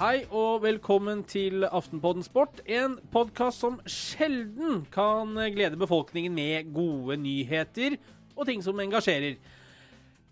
Hei 0.00 0.22
og 0.32 0.62
velkommen 0.62 1.18
til 1.28 1.66
Aftenpodden 1.68 2.24
Sport, 2.24 2.62
en 2.64 2.94
podkast 3.12 3.60
som 3.60 3.74
sjelden 3.84 4.86
kan 4.88 5.34
glede 5.52 5.76
befolkningen 5.76 6.32
med 6.32 6.70
gode 6.72 7.18
nyheter 7.20 7.98
og 8.32 8.48
ting 8.48 8.64
som 8.64 8.80
engasjerer. 8.80 9.34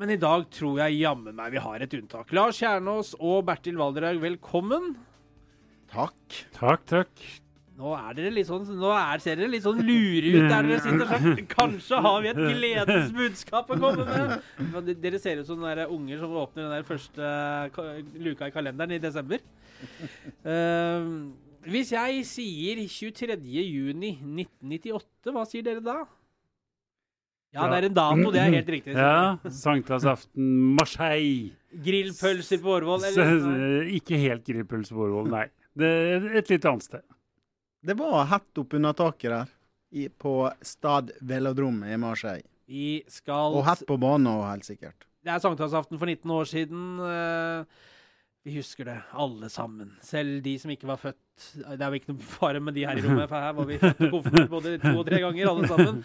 Men 0.01 0.15
i 0.15 0.16
dag 0.23 0.46
tror 0.57 0.80
jeg 0.80 1.02
jammen 1.02 1.37
meg 1.37 1.52
vi 1.52 1.61
har 1.61 1.84
et 1.84 1.96
unntak. 1.98 2.33
Lars 2.33 2.62
Kjernås 2.62 3.12
og 3.19 3.43
Bertil 3.51 3.77
Valderhaug, 3.77 4.23
velkommen. 4.25 4.95
Takk. 5.93 6.41
Takk, 6.57 6.89
takk. 6.89 7.29
Nå 7.79 7.93
er 7.95 8.16
dere 8.16 8.32
litt 8.35 8.48
sånn, 8.48 8.64
nå 8.75 8.89
er, 8.91 9.21
ser 9.23 9.37
dere 9.39 9.53
litt 9.53 9.62
sånn 9.62 9.85
lure 9.87 10.32
ut 10.32 10.48
der 10.50 10.66
dere 10.66 10.80
sitter 10.83 11.12
sånn. 11.12 11.45
Kanskje 11.53 12.00
har 12.09 12.25
vi 12.25 12.33
et 12.33 12.41
gledens 12.41 13.12
budskap 13.14 13.70
å 13.70 13.78
komme 13.78 14.09
med. 14.09 14.91
Dere 14.98 15.20
ser 15.23 15.45
ut 15.45 15.47
som 15.47 15.62
de 15.62 15.84
unger 15.87 16.25
som 16.25 16.34
åpner 16.41 16.64
den 16.64 16.75
der 16.75 16.89
første 16.89 17.30
luka 18.25 18.48
i 18.48 18.56
kalenderen 18.56 18.97
i 18.97 18.98
desember. 19.05 19.45
Eh, 20.45 21.09
hvis 21.68 21.91
jeg 21.92 22.23
sier 22.28 22.80
23. 22.88 23.34
juni 23.66 24.14
1998, 24.23 25.34
hva 25.34 25.45
sier 25.48 25.66
dere 25.66 25.82
da? 25.84 25.98
Ja, 27.56 27.64
det 27.73 27.78
er 27.78 27.86
en 27.88 27.95
dato, 27.96 28.30
det 28.34 28.41
er 28.42 28.50
helt 28.52 28.69
riktig. 28.74 28.95
Ja, 28.95 29.38
Sankthansaften, 29.48 30.48
Marseille. 30.77 31.55
Grillpølser 31.84 32.60
på 32.60 32.74
Årvoll, 32.77 33.06
eller? 33.09 33.88
Ikke 33.96 34.19
helt 34.20 34.45
grillpølser 34.45 34.96
på 34.96 35.06
Årvoll, 35.06 35.30
nei. 35.33 35.46
Det 35.78 35.88
er 35.88 36.28
et 36.42 36.52
litt 36.52 36.66
annet 36.69 36.84
sted. 36.84 37.05
Det 37.88 37.97
var 37.97 38.27
hett 38.28 38.60
oppunder 38.60 38.97
taket 38.98 39.33
der, 39.33 39.52
i, 39.97 40.08
på 40.12 40.34
Stad 40.66 41.14
Velodrom 41.24 41.80
i 41.88 41.97
Marseille. 42.00 42.44
Vi 42.69 42.98
skal 43.08 43.55
Og 43.56 43.64
hett 43.64 43.86
på 43.88 43.97
banen 44.00 44.28
òg, 44.28 44.42
helt 44.50 44.69
sikkert. 44.69 45.06
Det 45.25 45.33
er 45.33 45.41
sankthansaften 45.41 45.97
for 46.00 46.08
19 46.10 46.34
år 46.36 46.48
siden. 46.50 46.83
eh, 47.00 47.86
Vi 48.47 48.55
husker 48.56 48.86
det, 48.89 48.98
alle 49.12 49.48
sammen. 49.53 49.97
Selv 50.05 50.42
de 50.44 50.55
som 50.58 50.70
ikke 50.72 50.89
var 50.89 51.00
født. 51.00 51.17
Det 51.69 51.81
er 51.81 51.89
jo 51.89 51.98
ikke 51.98 52.12
noe 52.12 52.28
fare 52.39 52.61
med 52.62 52.77
de 52.78 52.86
her 52.86 52.98
i 52.98 53.03
rommet, 53.05 53.28
for 53.31 53.42
her 53.42 53.56
var 53.56 53.67
vi 53.69 53.81
født 53.83 54.05
og 54.06 54.14
konfirmert 54.17 54.53
både 54.53 54.77
to 54.83 54.94
og 54.94 55.06
tre 55.06 55.20
ganger, 55.25 55.50
alle 55.50 55.69
sammen. 55.70 56.05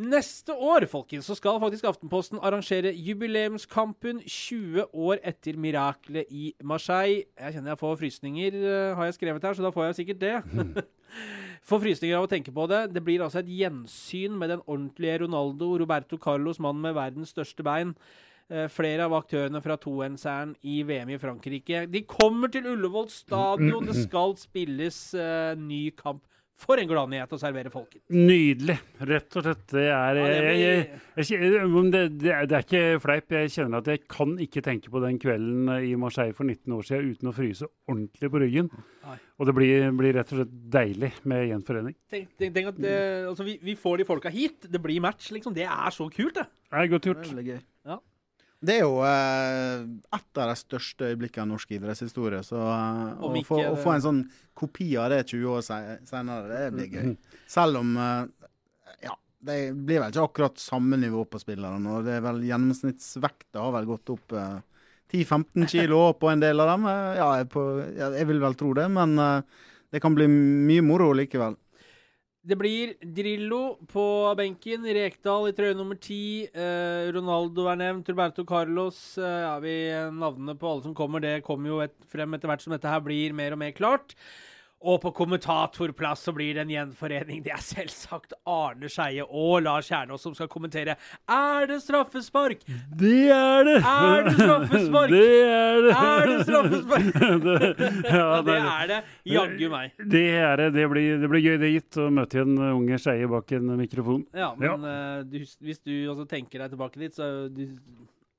Neste 0.00 0.54
år 0.54 0.86
folkens, 0.88 1.26
så 1.28 1.34
skal 1.36 1.58
faktisk 1.60 1.84
Aftenposten 1.84 2.38
arrangere 2.40 2.92
jubileumskampen 2.94 4.22
20 4.24 4.86
år 4.96 5.20
etter 5.28 5.58
miraklet 5.60 6.30
i 6.32 6.54
Marseille. 6.64 7.26
Jeg 7.36 7.56
kjenner 7.56 7.74
jeg 7.74 7.80
får 7.82 7.98
frysninger, 8.00 8.56
eh, 8.56 8.94
har 8.96 9.10
jeg 9.10 9.18
skrevet 9.18 9.44
her, 9.44 9.58
så 9.58 9.66
da 9.66 9.74
får 9.74 9.90
jeg 9.90 9.98
sikkert 10.00 10.22
det. 10.22 10.86
Får 11.68 11.82
frysninger 11.82 12.16
av 12.16 12.24
å 12.24 12.30
tenke 12.30 12.52
på 12.54 12.64
det. 12.70 12.94
Det 12.94 13.02
blir 13.04 13.20
altså 13.20 13.42
et 13.42 13.50
gjensyn 13.52 14.38
med 14.38 14.48
den 14.54 14.62
ordentlige 14.64 15.18
Ronaldo, 15.26 15.74
Roberto 15.82 16.16
Carlos, 16.16 16.60
mannen 16.62 16.80
med 16.86 16.94
verdens 16.96 17.34
største 17.34 17.66
bein. 17.66 17.92
Eh, 18.50 18.66
flere 18.66 19.04
av 19.06 19.12
aktørene 19.14 19.60
fra 19.62 19.76
2N-særen 19.78 20.56
i 20.66 20.80
VM 20.82 21.12
i 21.14 21.20
Frankrike. 21.22 21.84
De 21.86 22.02
kommer 22.02 22.50
til 22.50 22.66
Ullevål 22.72 23.06
stadion. 23.14 23.86
Det 23.86 23.94
skal 24.08 24.34
spilles 24.40 24.98
uh, 25.14 25.54
ny 25.54 25.84
kamp. 25.94 26.24
For 26.60 26.76
en 26.76 26.90
gladnyhet 26.90 27.30
å 27.32 27.38
servere 27.40 27.70
folket. 27.72 28.02
Nydelig, 28.12 28.74
rett 29.08 29.36
og 29.38 29.46
slett. 29.46 29.62
Det 29.70 29.86
er 29.86 30.18
jeg, 30.18 30.58
jeg, 30.60 30.82
jeg, 31.30 31.62
det, 31.94 32.02
det, 32.20 32.34
er, 32.34 32.58
ikke 32.58 32.82
fleip. 33.00 33.32
Jeg 33.32 33.54
kjenner 33.54 33.80
at 33.80 33.88
jeg 33.88 34.02
kan 34.10 34.34
ikke 34.44 34.64
tenke 34.66 34.92
på 34.92 35.00
den 35.00 35.16
kvelden 35.22 35.70
i 35.86 35.94
Marseille 35.96 36.36
for 36.36 36.44
19 36.44 36.76
år 36.76 36.84
siden 36.90 37.14
uten 37.14 37.32
å 37.32 37.34
fryse 37.38 37.70
ordentlig 37.88 38.32
på 38.34 38.44
ryggen. 38.44 38.68
Og 39.40 39.48
det 39.48 39.56
blir, 39.56 39.88
blir 39.96 40.18
rett 40.18 40.34
og 40.34 40.42
slett 40.42 40.52
deilig 40.76 41.14
med 41.32 41.46
gjenforening. 41.48 41.96
Tenk, 42.12 42.28
tenk, 42.36 42.52
tenk 42.58 42.74
at 42.74 42.84
det, 42.84 42.96
altså, 43.30 43.48
vi, 43.48 43.56
vi 43.64 43.78
får 43.80 44.02
de 44.02 44.10
folka 44.12 44.34
hit. 44.34 44.68
Det 44.68 44.84
blir 44.84 45.00
match, 45.00 45.30
liksom. 45.32 45.56
Det 45.56 45.64
er 45.64 45.96
så 45.96 46.10
kult, 46.12 46.42
det. 46.42 46.50
Det 46.68 46.84
er 46.84 46.92
godt 46.92 47.08
Det 47.14 47.54
er. 47.56 47.69
Det 48.60 48.74
er 48.76 48.82
jo 48.84 48.98
eh, 49.08 49.86
et 50.16 50.40
av 50.42 50.50
de 50.50 50.56
største 50.60 51.06
øyeblikkene 51.08 51.48
i 51.48 51.52
norsk 51.54 51.70
idrettshistorie. 51.78 52.42
Så 52.44 52.58
eh, 52.60 53.22
å, 53.24 53.30
få, 53.46 53.60
å 53.70 53.76
få 53.80 53.94
en 53.94 54.04
sånn 54.04 54.20
kopi 54.58 54.90
av 55.00 55.08
det 55.14 55.22
20 55.30 55.46
år 55.54 55.64
senere, 55.64 56.42
det 56.50 56.66
blir 56.74 56.92
gøy. 56.92 57.14
Selv 57.48 57.80
om 57.80 57.94
eh, 57.96 58.50
Ja, 59.06 59.16
det 59.40 59.56
blir 59.72 60.02
vel 60.02 60.12
ikke 60.12 60.26
akkurat 60.28 60.60
samme 60.60 60.98
nivå 61.00 61.24
på 61.24 61.40
spillerne. 61.40 61.96
Og 61.96 62.04
det 62.04 62.18
er 62.18 62.26
vel 62.26 62.42
gjennomsnittsvekta 62.50 63.64
har 63.64 63.72
vel 63.78 63.88
gått 63.88 64.12
opp 64.12 64.36
eh, 64.36 64.58
10-15 65.10 65.66
kilo 65.72 66.02
på 66.20 66.28
en 66.30 66.44
del 66.44 66.60
av 66.60 66.74
dem. 66.74 66.86
Eh, 66.92 67.16
ja, 67.18 67.30
jeg, 67.40 67.48
på, 67.56 67.64
ja, 67.96 68.12
jeg 68.18 68.28
vil 68.28 68.44
vel 68.44 68.60
tro 68.60 68.74
det, 68.76 68.86
men 68.92 69.16
eh, 69.18 69.66
det 69.90 70.04
kan 70.04 70.14
bli 70.14 70.28
mye 70.30 70.84
moro 70.86 71.10
likevel. 71.16 71.56
Det 72.40 72.56
blir 72.56 72.94
Drillo 73.04 73.76
på 73.92 74.02
benken, 74.38 74.86
Rekdal 74.96 75.50
i 75.50 75.52
trøye 75.52 75.76
nummer 75.76 75.98
ti. 76.00 76.46
Eh, 76.48 77.10
Ronaldo 77.12 77.66
er 77.68 77.76
nevnt, 77.76 78.08
Roberto 78.08 78.46
Carlos. 78.48 78.96
Eh, 79.20 79.40
ja, 79.42 79.58
vi, 79.60 79.74
navnene 80.16 80.54
på 80.56 80.70
alle 80.70 80.86
som 80.86 80.94
kommer, 80.96 81.20
det 81.20 81.42
kommer 81.44 81.68
jo 81.68 81.82
et, 81.84 81.92
frem 82.08 82.32
etter 82.32 82.48
hvert 82.48 82.64
som 82.64 82.72
dette 82.72 82.88
her 82.88 83.04
blir 83.04 83.36
mer 83.36 83.52
og 83.52 83.60
mer 83.60 83.76
klart. 83.76 84.16
Og 84.80 84.96
på 85.02 85.10
kommentatorplass 85.12 86.22
så 86.24 86.32
blir 86.32 86.54
det 86.56 86.62
en 86.62 86.70
gjenforening. 86.72 87.42
Det 87.44 87.52
er 87.52 87.60
selvsagt 87.60 88.32
Arne 88.48 88.88
Skeie 88.88 89.26
og 89.26 89.60
Lars 89.66 89.90
Kjernås 89.90 90.24
som 90.24 90.32
skal 90.36 90.48
kommentere. 90.48 90.94
Er 91.28 91.66
det 91.68 91.82
straffespark? 91.84 92.64
Det 92.96 93.26
er 93.34 93.68
det! 93.68 93.76
Er 93.84 94.24
det 94.24 94.34
straffespark? 94.38 95.12
Det 95.20 95.26
er 95.44 95.82
det! 95.84 95.92
Er 95.92 96.30
det 96.30 96.38
straffespark? 96.48 97.10
det, 97.44 97.58
ja, 98.08 98.24
det, 98.40 98.46
det 98.46 98.56
er 98.60 98.88
det. 98.88 99.00
Jaggu 99.34 99.66
meg. 99.72 99.92
Det 100.16 100.26
er 100.38 100.56
det. 100.62 100.70
Det 100.78 100.86
blir, 100.94 101.10
det 101.20 101.30
blir 101.34 101.44
gøy, 101.44 101.58
det 101.60 101.72
gitt, 101.74 102.00
å 102.00 102.08
møte 102.14 102.40
en 102.40 102.56
unge 102.70 103.00
skeie 103.02 103.28
bak 103.28 103.52
en 103.58 103.74
mikrofon. 103.82 104.24
Ja, 104.32 104.54
men 104.56 104.88
ja. 104.88 104.96
du, 105.28 105.42
hvis 105.60 105.84
du 105.84 105.92
også 106.08 106.24
tenker 106.30 106.64
deg 106.64 106.72
tilbake 106.72 107.02
dit, 107.02 107.12
så 107.16 107.50
du, 107.52 107.66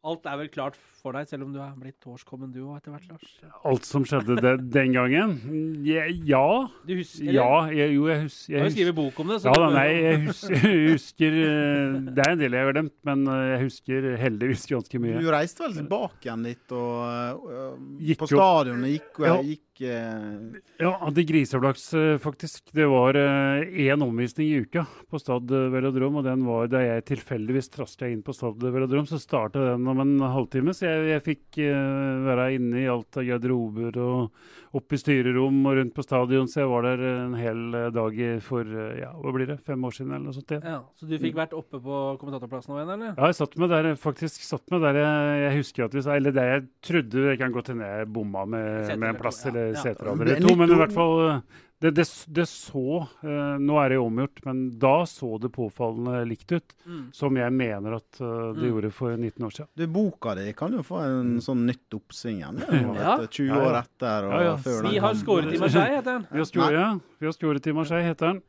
Alt 0.02 0.26
er 0.26 0.38
vel 0.40 0.48
klart 0.50 0.78
for 1.02 1.14
deg, 1.14 1.28
selv 1.30 1.46
om 1.46 1.52
du 1.54 1.60
er 1.62 1.74
blitt 1.78 1.98
torskommen 2.02 2.50
du 2.50 2.60
òg 2.64 2.80
etter 2.80 2.94
hvert, 2.96 3.04
Lars. 3.12 3.34
Alt 3.70 3.86
som 3.86 4.02
skjedde 4.06 4.34
det, 4.42 4.54
den 4.74 4.96
gangen? 4.96 5.36
Ja. 5.86 6.42
Du 6.88 6.94
husker, 6.98 7.28
eller? 7.28 7.38
ja 7.38 7.78
jeg, 7.84 7.94
jo, 8.00 8.08
jeg, 8.10 8.24
husker. 8.24 8.48
Du 8.48 8.56
jeg 8.56 8.62
har 8.64 8.66
jo 8.70 8.74
skrevet 8.76 8.98
bok 8.98 9.20
om 9.22 9.34
det. 9.34 9.38
ja, 9.46 9.54
da, 9.62 9.68
nei, 9.76 9.86
jeg 9.94 10.20
husker, 10.26 10.66
husker 10.90 11.38
eh, 11.44 12.00
Det 12.18 12.26
er 12.26 12.34
en 12.34 12.42
del 12.42 12.58
jeg 12.58 12.66
har 12.66 12.74
glemt, 12.80 12.96
men 13.12 13.24
eh, 13.30 13.44
jeg 13.52 13.62
husker 13.68 14.10
heldigvis 14.24 14.66
ganske 14.74 15.04
mye. 15.06 15.22
Du 15.22 15.30
reiste 15.38 15.66
vel 15.68 15.78
tilbake 15.78 16.26
igjen 16.30 16.48
litt 16.50 16.76
og 16.82 17.46
Gikk 18.02 18.24
på 18.24 18.32
stadionet 18.34 18.96
gikk, 18.98 19.12
og 19.22 19.30
Ja. 19.30 19.38
gikk 19.54 19.68
Ja, 20.82 20.92
hadde 21.02 21.26
griseflaks, 21.28 21.88
eh, 21.98 22.18
faktisk. 22.22 22.70
Det 22.76 22.86
var 22.90 23.18
én 23.18 24.04
omvisning 24.06 24.48
i 24.50 24.62
uka 24.66 24.86
på 25.10 25.20
Stad 25.20 25.50
Velodrom, 25.50 26.20
og 26.22 26.28
den 26.28 26.46
var 26.46 26.70
da 26.72 26.84
jeg 26.84 27.06
tilfeldigvis 27.10 27.72
trasta 27.74 28.10
inn 28.10 28.24
på 28.26 28.36
Stad 28.36 28.62
Velodrom, 28.62 29.08
så 29.10 29.20
starta 29.22 29.72
den 29.72 29.88
om 29.88 30.02
en 30.04 30.18
halvtime. 30.20 30.76
Så 30.76 30.88
jeg, 30.88 31.06
jeg 31.16 31.26
fikk 31.26 31.62
eh, 31.66 32.26
være 32.28 32.52
inne 32.58 32.84
i 32.84 32.90
alt 32.92 33.20
av 33.20 33.28
garderober 33.28 33.98
og 34.02 34.44
opp 34.78 34.94
i 34.96 35.00
styrerom 35.00 35.58
og 35.68 35.76
rundt 35.78 35.94
på 35.96 36.04
stadion, 36.06 36.48
så 36.48 36.62
jeg 36.62 36.70
var 36.72 36.86
der 36.88 37.02
en 37.10 37.34
hel 37.36 37.62
eh, 37.76 37.90
dag 37.92 38.20
for 38.46 38.68
eh, 38.68 39.02
ja, 39.02 39.10
hva 39.20 39.34
blir 39.36 39.50
det, 39.50 39.58
fem 39.68 39.84
år 39.88 39.96
siden 39.98 40.14
eller 40.14 40.30
noe 40.30 40.36
sånt. 40.38 40.54
Ja, 40.56 40.78
så 40.96 41.10
du 41.10 41.16
fikk 41.20 41.36
vært 41.38 41.56
oppe 41.58 41.82
på 41.84 42.00
kommentatorplassen 42.22 42.76
og 42.76 42.80
igjen, 42.80 42.94
eller? 42.96 43.14
Ja, 43.18 43.32
jeg 43.32 43.40
satt 43.42 43.58
med 43.60 43.74
der, 43.74 43.90
faktisk 44.00 44.46
satt 44.48 44.72
med 44.72 44.86
der 44.86 45.02
jeg, 45.02 45.42
jeg 45.42 45.58
husker 45.60 45.88
at 45.88 45.98
vi 45.98 46.04
sa 46.06 46.16
Eller 46.16 46.36
det 46.36 46.44
jeg 46.48 46.64
trodde 46.86 47.24
Det 47.26 47.36
kan 47.40 47.54
godt 47.54 47.72
hende 47.72 47.88
jeg 47.88 48.08
bomma 48.14 48.44
med, 48.50 48.92
med 49.00 49.08
en 49.10 49.20
plass 49.20 49.42
ja. 49.44 49.52
eller 49.52 49.71
Ja. 49.71 49.71
Seter 49.78 50.26
Det 50.26 50.42
to, 50.42 50.56
men 50.56 50.72
i 50.72 50.76
hvert 50.76 50.94
fall 50.94 51.30
eh, 51.30 51.40
det, 51.82 51.96
det, 51.98 52.06
det 52.30 52.44
så 52.46 53.08
eh, 53.24 53.58
Nå 53.58 53.78
er 53.82 53.90
det 53.90 53.96
jo 53.96 54.04
omgjort, 54.06 54.42
men 54.46 54.60
da 54.78 55.04
så 55.10 55.40
det 55.42 55.50
påfallende 55.56 56.20
likt 56.30 56.52
ut. 56.52 56.76
Mm. 56.86 57.08
Som 57.14 57.38
jeg 57.38 57.52
mener 57.52 57.96
at 57.98 58.20
eh, 58.22 58.54
det 58.54 58.62
Mm. 58.62 58.68
gjorde 58.70 58.92
for 58.94 59.16
19 59.18 59.46
år 59.48 59.50
siden. 59.56 59.68
Du, 59.76 59.88
boka 59.88 60.36
di 60.38 60.54
kan 60.54 60.74
jo 60.78 60.84
få 60.86 61.00
en 61.02 61.40
sånn 61.42 61.66
nytt 61.66 61.90
oppsving 61.98 62.38
igjen. 62.44 62.62
Ja, 62.70 63.18
Ja. 63.18 63.28
20 63.28 63.48
Ja, 63.48 63.56
ja. 63.56 63.66
år 63.72 63.80
etter 63.82 64.28
og 64.30 64.32
Ja, 64.36 64.44
ja. 64.44 64.54
før 64.58 64.82
Vi 64.84 64.92
den 64.94 65.02
har 65.02 65.14
skåret 65.16 65.54
i 65.54 65.58
Marseille, 65.58 65.96
heter 65.98 66.12
den. 66.14 66.28
Vi 66.32 66.38
har 66.38 66.46
skåret, 66.46 66.74
ja, 66.78 67.00
vi 67.20 67.26
har 67.26 67.34
skåret 67.34 67.68
i 67.68 67.74
Marseille, 67.74 68.08
heter 68.12 68.28
den. 68.34 68.42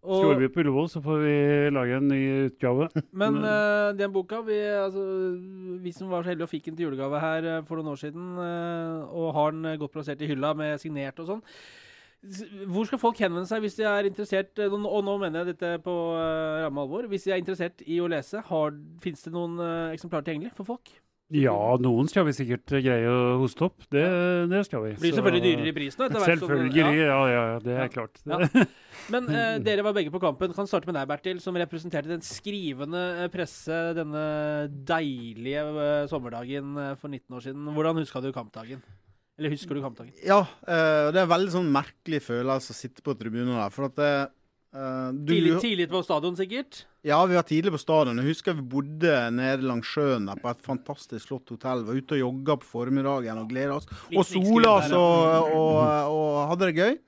Skårer 0.00 0.30
Skal 0.32 0.40
vi 0.40 0.48
på 0.48 0.62
Ullevål, 0.62 0.86
så 0.88 1.00
får 1.04 1.18
vi 1.20 1.32
lage 1.76 1.96
en 1.98 2.06
ny 2.08 2.20
utgave. 2.46 2.86
men 3.12 3.36
uh, 3.44 3.90
den 3.98 4.12
boka 4.14 4.40
vi, 4.46 4.56
altså, 4.56 5.02
vi 5.84 5.92
som 5.92 6.08
var 6.08 6.24
så 6.24 6.32
heldige 6.32 6.46
og 6.48 6.52
fikk 6.54 6.70
den 6.70 6.78
til 6.78 6.86
julegave 6.88 7.20
her 7.20 7.48
eh, 7.50 7.60
for 7.68 7.76
noen 7.76 7.92
år 7.92 8.00
siden, 8.00 8.30
uh, 8.40 9.04
og 9.12 9.34
har 9.36 9.52
den 9.52 9.76
godt 9.82 9.92
plassert 9.98 10.24
i 10.24 10.30
hylla 10.30 10.54
med 10.56 10.80
signert 10.80 11.20
og 11.20 11.28
sånn 11.34 11.44
Hvor 12.72 12.88
skal 12.88 13.00
folk 13.00 13.20
henvende 13.20 13.48
seg 13.48 13.60
hvis 13.64 13.76
de 13.78 13.84
er 13.88 14.08
interessert 14.08 14.58
Og 14.66 14.74
nå 14.80 15.14
mener 15.20 15.40
jeg 15.40 15.54
dette 15.54 15.74
på 15.84 15.94
uh, 16.16 16.64
ramme 16.64 16.80
alvor. 16.84 17.06
Hvis 17.08 17.28
de 17.28 17.32
er 17.36 17.40
interessert 17.40 17.84
i 17.84 18.00
å 18.00 18.08
lese, 18.08 18.40
Fins 19.04 19.24
det 19.24 19.32
noen 19.36 19.60
uh, 19.60 19.92
eksemplarer 19.92 20.30
tilgjengelig 20.30 20.56
for 20.56 20.68
folk? 20.74 20.92
Ja, 21.30 21.54
noen 21.78 22.08
skal 22.10 22.24
vi 22.26 22.32
sikkert 22.34 22.72
greie 22.82 23.06
å 23.06 23.36
hoste 23.38 23.68
opp. 23.68 23.84
Det, 23.86 24.02
det 24.50 24.64
skal 24.66 24.82
vi. 24.82 24.96
Det 24.96 25.04
blir 25.04 25.12
selvfølgelig 25.14 25.44
dyrere 25.44 25.70
i 25.70 25.74
prisen. 25.76 26.02
etter 26.08 26.18
hvert 26.18 26.32
Selvfølgelig, 26.32 26.72
ja. 26.74 26.88
ja, 26.90 27.18
ja, 27.30 27.44
ja, 27.52 27.60
det 27.62 27.76
er 27.76 27.84
Ja. 27.84 27.90
klart. 27.94 28.18
Ja. 28.26 28.38
Men 29.10 29.26
eh, 29.34 29.58
dere 29.64 29.84
var 29.86 29.94
begge 29.96 30.12
på 30.14 30.20
kampen. 30.22 30.54
Kan 30.56 30.68
starte 30.70 30.88
med 30.90 30.96
deg, 30.98 31.08
Bertil, 31.10 31.40
som 31.42 31.56
representerte 31.58 32.10
den 32.10 32.24
skrivende 32.24 33.02
eh, 33.24 33.30
presse 33.32 33.80
denne 33.98 34.24
deilige 34.88 35.66
eh, 35.66 36.08
sommerdagen 36.10 36.74
eh, 36.78 36.92
for 37.00 37.10
19 37.12 37.38
år 37.38 37.46
siden. 37.48 37.70
Hvordan 37.76 38.02
huska 38.02 38.22
du 38.24 38.30
kampdagen? 38.36 38.82
Eller 39.40 39.54
husker 39.54 39.74
du 39.76 39.80
kampdagen? 39.84 40.12
Ja, 40.26 40.42
eh, 40.68 41.08
det 41.10 41.18
er 41.18 41.24
en 41.26 41.32
veldig 41.32 41.54
sånn 41.54 41.72
merkelig 41.72 42.22
følelse 42.26 42.74
å 42.74 42.78
sitte 42.78 43.04
på 43.06 43.16
tribunen 43.18 43.56
der. 43.56 43.72
For 43.74 43.88
at 43.88 44.00
eh, 44.04 44.22
du, 44.70 45.32
Tidlig, 45.32 45.56
tidlig 45.64 45.88
på 45.90 46.02
stadion, 46.06 46.36
sikkert. 46.38 46.84
Ja, 47.02 47.18
vi 47.26 47.34
var 47.34 47.46
tidlig 47.48 47.72
på 47.74 47.80
stadion. 47.80 48.20
Jeg 48.20 48.36
husker 48.36 48.54
vi 48.54 48.62
bodde 48.76 49.14
nede 49.34 49.66
langs 49.66 49.88
sjøen 49.90 50.28
der 50.28 50.38
på 50.38 50.52
et 50.52 50.60
fantastisk 50.62 51.32
flott 51.32 51.50
hotell. 51.50 51.86
Var 51.88 51.98
ute 51.98 52.18
og 52.18 52.20
jogga 52.26 52.58
på 52.60 52.68
formiddagen 52.76 53.40
og 53.40 53.48
gleda 53.50 53.80
oss. 53.80 53.88
Og 54.12 54.22
sola 54.28 54.76
oss 54.76 54.92
og, 54.94 55.54
og, 55.56 55.78
og, 55.80 56.12
og 56.12 56.36
hadde 56.52 56.68
det 56.70 56.76
gøy. 56.84 56.98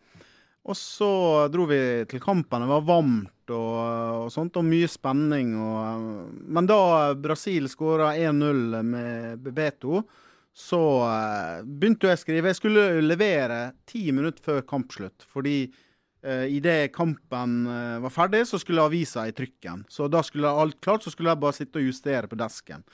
Og 0.62 0.78
så 0.78 1.12
dro 1.50 1.66
vi 1.66 1.80
til 2.10 2.22
kampen. 2.22 2.62
Det 2.62 2.70
var 2.70 2.84
varmt 2.86 3.50
og, 3.50 4.26
og 4.26 4.28
sånt, 4.30 4.58
og 4.60 4.66
mye 4.66 4.90
spenning. 4.90 5.56
Og, 5.58 6.34
men 6.54 6.68
da 6.70 6.82
Brasil 7.18 7.66
skåra 7.70 8.12
1-0 8.14 8.82
med 8.86 9.42
Bebeto, 9.42 10.04
så 10.54 10.82
eh, 11.08 11.62
begynte 11.64 12.10
jeg 12.10 12.18
å 12.18 12.22
skrive. 12.22 12.52
Jeg 12.52 12.60
skulle 12.60 12.90
levere 13.02 13.72
ti 13.88 14.04
minutter 14.14 14.44
før 14.44 14.62
kampslutt. 14.68 15.26
Fordi 15.32 15.56
eh, 15.66 16.46
idet 16.54 16.92
kampen 16.94 17.62
eh, 17.66 17.98
var 18.04 18.14
ferdig, 18.14 18.44
så 18.46 18.60
skulle 18.62 18.86
avisa 18.86 19.26
i 19.26 19.34
trykken. 19.34 19.82
Så 19.90 20.06
da 20.12 20.22
skulle 20.22 20.52
alt 20.62 20.78
klart, 20.84 21.02
så 21.02 21.10
skulle 21.10 21.32
jeg 21.32 21.42
bare 21.42 21.58
sitte 21.58 21.82
og 21.82 21.88
justere 21.90 22.30
på 22.30 22.38
desken. 22.38 22.84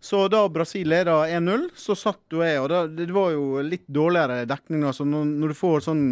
Så 0.00 0.24
da 0.32 0.46
Brasil 0.48 0.88
leda 0.88 1.26
1-0, 1.26 1.74
så 1.76 1.98
satt 1.98 2.22
jo 2.32 2.40
jeg, 2.40 2.62
og 2.62 2.70
da, 2.72 2.86
det 2.88 3.10
var 3.12 3.34
jo 3.36 3.66
litt 3.66 3.84
dårligere 3.84 4.46
dekning. 4.48 4.86
Altså, 4.88 5.04
når, 5.04 5.34
når 5.42 5.52
du 5.52 5.60
får 5.66 5.90
sånn 5.90 6.06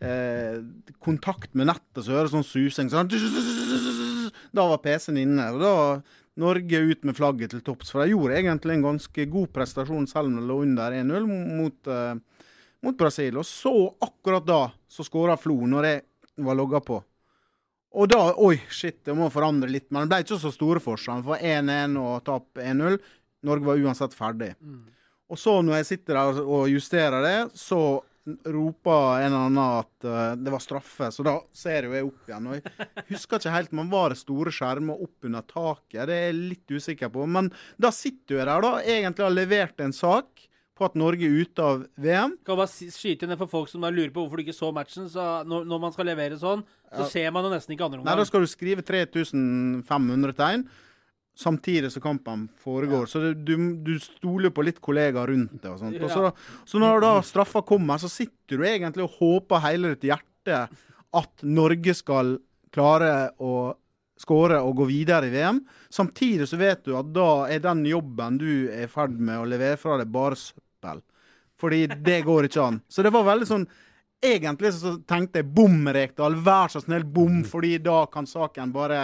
eh, 0.00 0.60
kontakt 1.02 1.54
med 1.54 1.70
nettet, 1.70 2.02
så 2.04 2.14
hører 2.14 2.30
du 2.30 2.34
sånn 2.36 2.46
susing. 2.46 2.90
Sånn, 2.92 3.10
da 4.56 4.66
var 4.72 4.82
PC-en 4.84 5.20
inne. 5.20 5.50
og 5.54 5.62
da 5.62 5.74
Norge 6.40 6.78
ut 6.78 7.04
med 7.04 7.16
flagget 7.18 7.52
til 7.52 7.62
topps. 7.64 7.90
For 7.92 8.02
de 8.02 8.14
gjorde 8.14 8.38
egentlig 8.38 8.78
en 8.78 8.86
ganske 8.86 9.26
god 9.32 9.52
prestasjon, 9.54 10.08
selv 10.08 10.30
om 10.30 10.38
det 10.38 10.46
lå 10.48 10.60
under 10.64 10.96
1-0 10.96 11.26
mot, 11.28 11.90
eh, 11.90 12.14
mot 12.86 12.98
Brasil. 12.98 13.36
Og 13.36 13.46
så, 13.46 13.74
akkurat 14.00 14.46
da, 14.46 14.60
så 14.88 15.04
skåra 15.04 15.36
Flo, 15.40 15.58
når 15.66 15.88
jeg 15.88 16.02
var 16.46 16.56
logga 16.56 16.80
på. 16.80 17.00
Og 17.90 18.06
da 18.08 18.20
Oi, 18.38 18.54
shit, 18.70 19.00
det 19.04 19.16
må 19.18 19.28
forandre 19.34 19.68
litt. 19.68 19.88
Men 19.90 20.06
det 20.06 20.14
ble 20.14 20.22
ikke 20.24 20.40
så 20.40 20.52
store 20.54 20.82
forskjeller. 20.82 21.26
For 21.26 21.36
1-1 21.42 21.98
og 22.00 22.22
tap 22.24 22.62
1-0. 22.62 23.00
Norge 23.42 23.66
var 23.66 23.82
uansett 23.82 24.14
ferdig. 24.14 24.54
Og 25.30 25.38
så, 25.38 25.56
når 25.62 25.80
jeg 25.80 25.86
sitter 25.86 26.18
der 26.18 26.40
og 26.42 26.70
justerer 26.70 27.22
det, 27.24 27.38
så 27.58 28.00
roper 28.26 29.22
en 29.22 29.32
eller 29.32 29.46
annen 29.48 29.60
at 29.80 30.04
uh, 30.06 30.34
det 30.36 30.52
var 30.52 30.62
straffe. 30.62 31.08
Så 31.14 31.24
da 31.26 31.38
ser 31.56 31.88
jo 31.88 31.94
jeg 31.96 32.06
opp 32.10 32.28
igjen. 32.30 32.50
Og 32.50 32.58
jeg 32.58 33.06
husker 33.14 33.40
ikke 33.40 33.54
helt, 33.56 33.72
men 33.76 33.90
var 33.92 34.12
det 34.12 34.20
store 34.20 34.52
skjermer 34.54 35.00
opp 35.06 35.26
under 35.30 35.46
taket? 35.48 36.04
Det 36.10 36.14
er 36.18 36.26
jeg 36.28 36.38
litt 36.52 36.76
usikker 36.76 37.12
på. 37.14 37.26
Men 37.30 37.50
da 37.80 37.90
sitter 37.94 38.40
jeg 38.42 38.46
der, 38.50 38.66
da. 38.66 38.72
Egentlig 38.84 39.26
har 39.26 39.34
levert 39.34 39.80
en 39.86 39.96
sak 39.96 40.46
på 40.80 40.86
at 40.88 40.94
Norge 40.96 41.26
er 41.28 41.40
ute 41.44 41.60
av 41.64 41.82
VM. 42.00 42.38
Kan 42.46 42.56
bare 42.56 42.70
skyte 42.72 43.26
inn 43.26 43.32
det 43.34 43.40
for 43.40 43.50
folk 43.52 43.68
som 43.68 43.82
lurer 43.84 44.12
på 44.14 44.22
hvorfor 44.22 44.40
du 44.40 44.46
ikke 44.46 44.56
så 44.56 44.70
matchen. 44.72 45.10
Så 45.12 45.24
når, 45.48 45.66
når 45.68 45.82
man 45.82 45.92
skal 45.92 46.08
levere 46.08 46.38
sånn, 46.40 46.62
så 46.88 47.04
Ja. 47.04 47.08
ser 47.12 47.34
man 47.36 47.44
jo 47.44 47.50
nesten 47.52 47.74
ikke 47.76 47.84
andre 47.88 48.00
Nei, 48.04 48.14
da 48.16 48.24
skal 48.24 48.40
du 48.46 48.48
skrive 48.48 48.84
3500 48.86 50.32
tegn. 50.38 50.64
Samtidig 51.36 51.92
som 51.92 52.02
kampen 52.04 52.48
foregår. 52.60 53.06
Så 53.06 53.20
det, 53.22 53.34
du, 53.48 53.54
du 53.80 53.94
stoler 54.02 54.52
på 54.52 54.64
litt 54.66 54.80
kollegaer 54.82 55.30
rundt 55.32 55.56
det. 55.62 55.70
og 55.70 55.78
sånt. 55.80 56.00
Og 56.02 56.10
så, 56.12 56.32
så 56.68 56.80
når 56.82 57.04
da 57.04 57.12
straffa 57.24 57.62
kommer, 57.66 58.00
så 58.02 58.10
sitter 58.12 58.60
du 58.60 58.66
egentlig 58.68 59.06
og 59.06 59.16
håper 59.20 59.64
hele 59.64 59.94
ditt 59.94 60.10
hjerte 60.10 60.66
at 61.16 61.44
Norge 61.46 61.94
skal 61.96 62.36
klare 62.74 63.30
å 63.40 63.72
skåre 64.20 64.60
og 64.60 64.76
gå 64.82 64.88
videre 64.90 65.30
i 65.30 65.32
VM. 65.32 65.62
Samtidig 65.88 66.48
så 66.50 66.58
vet 66.60 66.84
du 66.84 66.92
at 66.98 67.08
da 67.14 67.46
er 67.50 67.62
den 67.64 67.86
jobben 67.88 68.36
du 68.40 68.50
er 68.68 68.84
i 68.84 68.90
ferd 68.90 69.16
med 69.16 69.40
å 69.40 69.48
levere 69.48 69.80
fra 69.80 69.96
deg, 70.00 70.10
bare 70.12 70.38
søppel. 70.38 71.00
Fordi 71.60 71.86
det 72.04 72.20
går 72.26 72.48
ikke 72.48 72.66
an. 72.66 72.82
Så 72.88 73.04
det 73.04 73.14
var 73.14 73.28
veldig 73.28 73.48
sånn 73.48 73.70
Egentlig 74.20 74.74
så 74.76 74.98
tenkte 75.08 75.40
jeg 75.40 75.46
bom, 75.56 75.78
Rekdal. 75.88 76.34
Vær 76.44 76.68
så 76.68 76.82
snill, 76.82 77.06
bom, 77.08 77.38
fordi 77.48 77.78
da 77.80 78.02
kan 78.12 78.26
saken 78.28 78.68
bare 78.74 78.98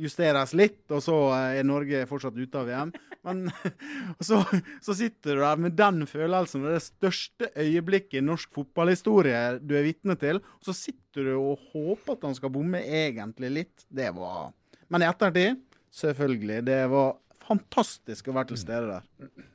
justeres 0.00 0.54
litt, 0.56 0.84
og 0.92 1.02
så 1.04 1.16
eh, 1.36 1.58
er 1.60 1.66
Norge 1.68 2.04
fortsatt 2.08 2.36
ute 2.38 2.60
av 2.60 2.68
VM. 2.68 2.92
Men 3.26 3.44
så, 4.28 4.40
så 4.82 4.96
sitter 4.98 5.38
du 5.38 5.44
der 5.44 5.62
med 5.64 5.76
den 5.78 6.06
følelsen. 6.10 6.66
Det 6.66 6.82
største 6.84 7.50
øyeblikket 7.52 8.20
i 8.20 8.24
norsk 8.24 8.52
fotballhistorie 8.56 9.42
du 9.62 9.76
er 9.78 9.86
vitne 9.86 10.16
til. 10.20 10.42
Og 10.60 10.70
så 10.70 10.76
sitter 10.76 11.30
du 11.30 11.34
og 11.36 11.70
håper 11.72 12.16
at 12.16 12.26
han 12.28 12.38
skal 12.38 12.54
bomme 12.54 12.82
egentlig 12.82 13.52
litt. 13.60 13.86
Det 13.88 14.10
var 14.16 14.52
Men 14.92 15.04
i 15.04 15.08
ettertid, 15.08 15.60
selvfølgelig. 15.94 16.60
Det 16.66 16.82
var 16.92 17.14
fantastisk 17.46 18.28
å 18.28 18.36
være 18.36 18.52
til 18.52 18.60
stede 18.60 18.98
der. 18.98 19.48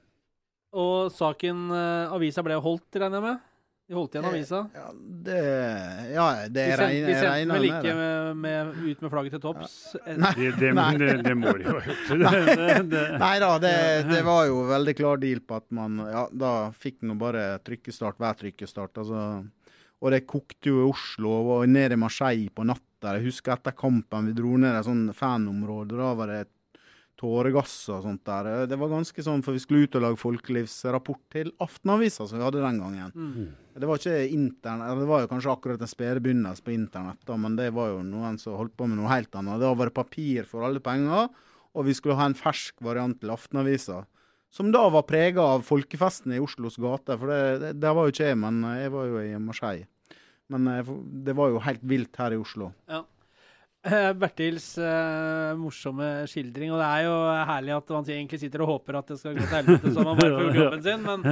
Og 0.78 1.12
saken 1.14 1.70
eh, 1.74 2.14
Avisa 2.14 2.44
ble 2.46 2.58
holdt, 2.62 2.90
regner 2.98 3.20
jeg 3.20 3.26
med? 3.26 3.46
De 3.88 3.96
holdt 3.96 4.18
igjen 4.18 4.26
avisa. 4.28 4.58
Ja, 4.76 4.88
det 5.28 5.42
Ja, 6.12 6.26
det 6.44 6.52
De, 6.52 6.64
jeg 6.68 6.76
send, 6.76 6.82
regner 6.84 7.08
de 7.08 7.14
sendte 7.16 7.30
regner 7.30 7.56
vel 7.56 7.68
ikke 7.70 7.94
med, 7.96 8.42
med, 8.44 8.72
ut 8.84 9.04
med 9.06 9.14
flagget 9.14 9.36
til 9.38 9.44
topps? 9.46 9.76
Nei. 10.24 10.32
Det, 10.36 10.50
det, 10.60 10.72
det, 11.00 11.12
det 11.24 11.36
må 11.40 11.54
de 11.56 11.70
jo 11.70 11.76
ha 11.78 11.84
gjort. 11.86 13.22
Nei 13.24 13.32
da, 13.44 13.52
det, 13.64 13.76
det 14.10 14.20
var 14.28 14.42
jo 14.50 14.66
veldig 14.74 14.96
klar 15.00 15.22
deal 15.24 15.40
på 15.40 15.62
at 15.62 15.70
man 15.78 16.02
Ja, 16.04 16.26
da 16.32 16.52
fikk 16.76 17.00
nå 17.08 17.16
bare 17.22 17.46
trykkestart 17.64 18.20
hver 18.20 18.36
trykkestart. 18.44 19.00
Altså. 19.06 19.24
Og 20.04 20.14
det 20.14 20.26
kokte 20.28 20.74
jo 20.74 20.84
i 20.84 20.90
Oslo 20.92 21.38
og 21.56 21.66
ned 21.72 21.96
i 21.96 22.02
Marseille 22.04 22.52
på 22.52 22.68
natta. 22.68 23.16
Jeg 23.16 23.30
husker 23.30 23.56
etter 23.56 23.78
kampen 23.78 24.28
vi 24.28 24.36
dro 24.36 24.60
ned 24.60 24.76
i 24.76 24.82
et 24.82 24.90
sånn 24.90 25.08
fanområde. 25.16 25.96
Da 25.96 26.12
var 26.18 26.34
det 26.34 26.44
tåregass 27.18 27.74
og 27.94 28.04
sånt 28.06 28.24
der. 28.28 28.68
Det 28.70 28.78
var 28.80 28.92
ganske 28.92 29.24
sånn, 29.26 29.42
for 29.46 29.58
vi 29.58 29.62
skulle 29.64 29.88
ut 29.88 29.98
og 29.98 30.04
lage 30.04 30.20
folkelivsrapport 30.22 31.24
til 31.34 31.50
Aftenavisa, 31.64 32.28
som 32.28 32.40
vi 32.40 32.46
hadde 32.46 32.62
den 32.64 32.82
gangen. 32.84 33.16
Mm. 33.16 33.48
Det 33.78 33.90
var 33.90 34.02
ikke 34.02 34.34
internett, 34.34 35.02
det 35.02 35.10
var 35.10 35.24
jo 35.24 35.32
kanskje 35.32 35.54
akkurat 35.54 35.82
en 35.82 35.92
spede 35.92 36.22
begynnelse 36.26 36.66
på 36.66 36.74
internett, 36.74 37.22
da, 37.26 37.38
men 37.42 37.58
det 37.58 37.72
var 37.78 37.92
jo 37.94 38.04
noen 38.06 38.38
som 38.42 38.58
holdt 38.58 38.78
på 38.78 38.90
med 38.90 39.02
noe 39.02 39.12
helt 39.12 39.34
annet. 39.38 39.62
Da 39.62 39.74
var 39.74 39.90
det 39.90 39.98
papir 39.98 40.50
for 40.50 40.66
alle 40.68 40.82
penger, 40.84 41.30
og 41.78 41.90
vi 41.90 41.98
skulle 41.98 42.18
ha 42.18 42.30
en 42.30 42.38
fersk 42.38 42.80
variant 42.86 43.20
til 43.22 43.34
Aftenavisa. 43.34 44.04
Som 44.54 44.72
da 44.72 44.86
var 44.90 45.04
prega 45.06 45.44
av 45.58 45.66
folkefesten 45.68 46.34
i 46.34 46.42
Oslos 46.42 46.80
gater, 46.82 47.20
for 47.20 47.34
det, 47.34 47.42
det, 47.62 47.76
der 47.82 47.94
var 47.98 48.08
jo 48.08 48.16
ikke 48.16 48.32
jeg, 48.32 48.40
men 48.40 48.64
jeg 48.78 48.94
var 48.94 49.10
jo 49.12 49.22
i 49.22 49.38
Marseille. 49.44 49.90
Men 50.54 50.70
eh, 50.72 50.96
det 51.28 51.36
var 51.38 51.52
jo 51.52 51.62
helt 51.66 51.84
vilt 51.88 52.18
her 52.22 52.34
i 52.34 52.40
Oslo. 52.40 52.72
Ja. 52.90 53.04
Eh, 53.86 54.10
Bertils 54.18 54.72
uh, 54.82 55.54
morsomme 55.60 56.08
skildring. 56.28 56.72
Og 56.74 56.82
det 56.82 56.88
er 56.88 57.04
jo 57.06 57.18
herlig 57.52 57.76
at 57.76 57.92
man 57.94 58.10
egentlig 58.10 58.40
sitter 58.42 58.64
og 58.66 58.72
håper 58.74 58.98
at 59.00 59.14
det 59.14 59.20
skal 59.20 59.38
gå 59.38 59.46
til 59.46 59.56
helvete, 59.56 59.94
som 59.94 60.10
man 60.10 60.18
bare 60.20 60.34
får 60.40 60.58
jobben 60.62 60.84
sin. 60.88 61.06
Men 61.06 61.28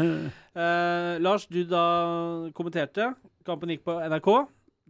uh, 0.54 1.16
Lars, 1.26 1.48
du 1.50 1.64
da 1.68 1.86
kommenterte. 2.56 3.12
Kampen 3.46 3.74
gikk 3.74 3.84
på 3.88 3.98
NRK. 4.06 4.32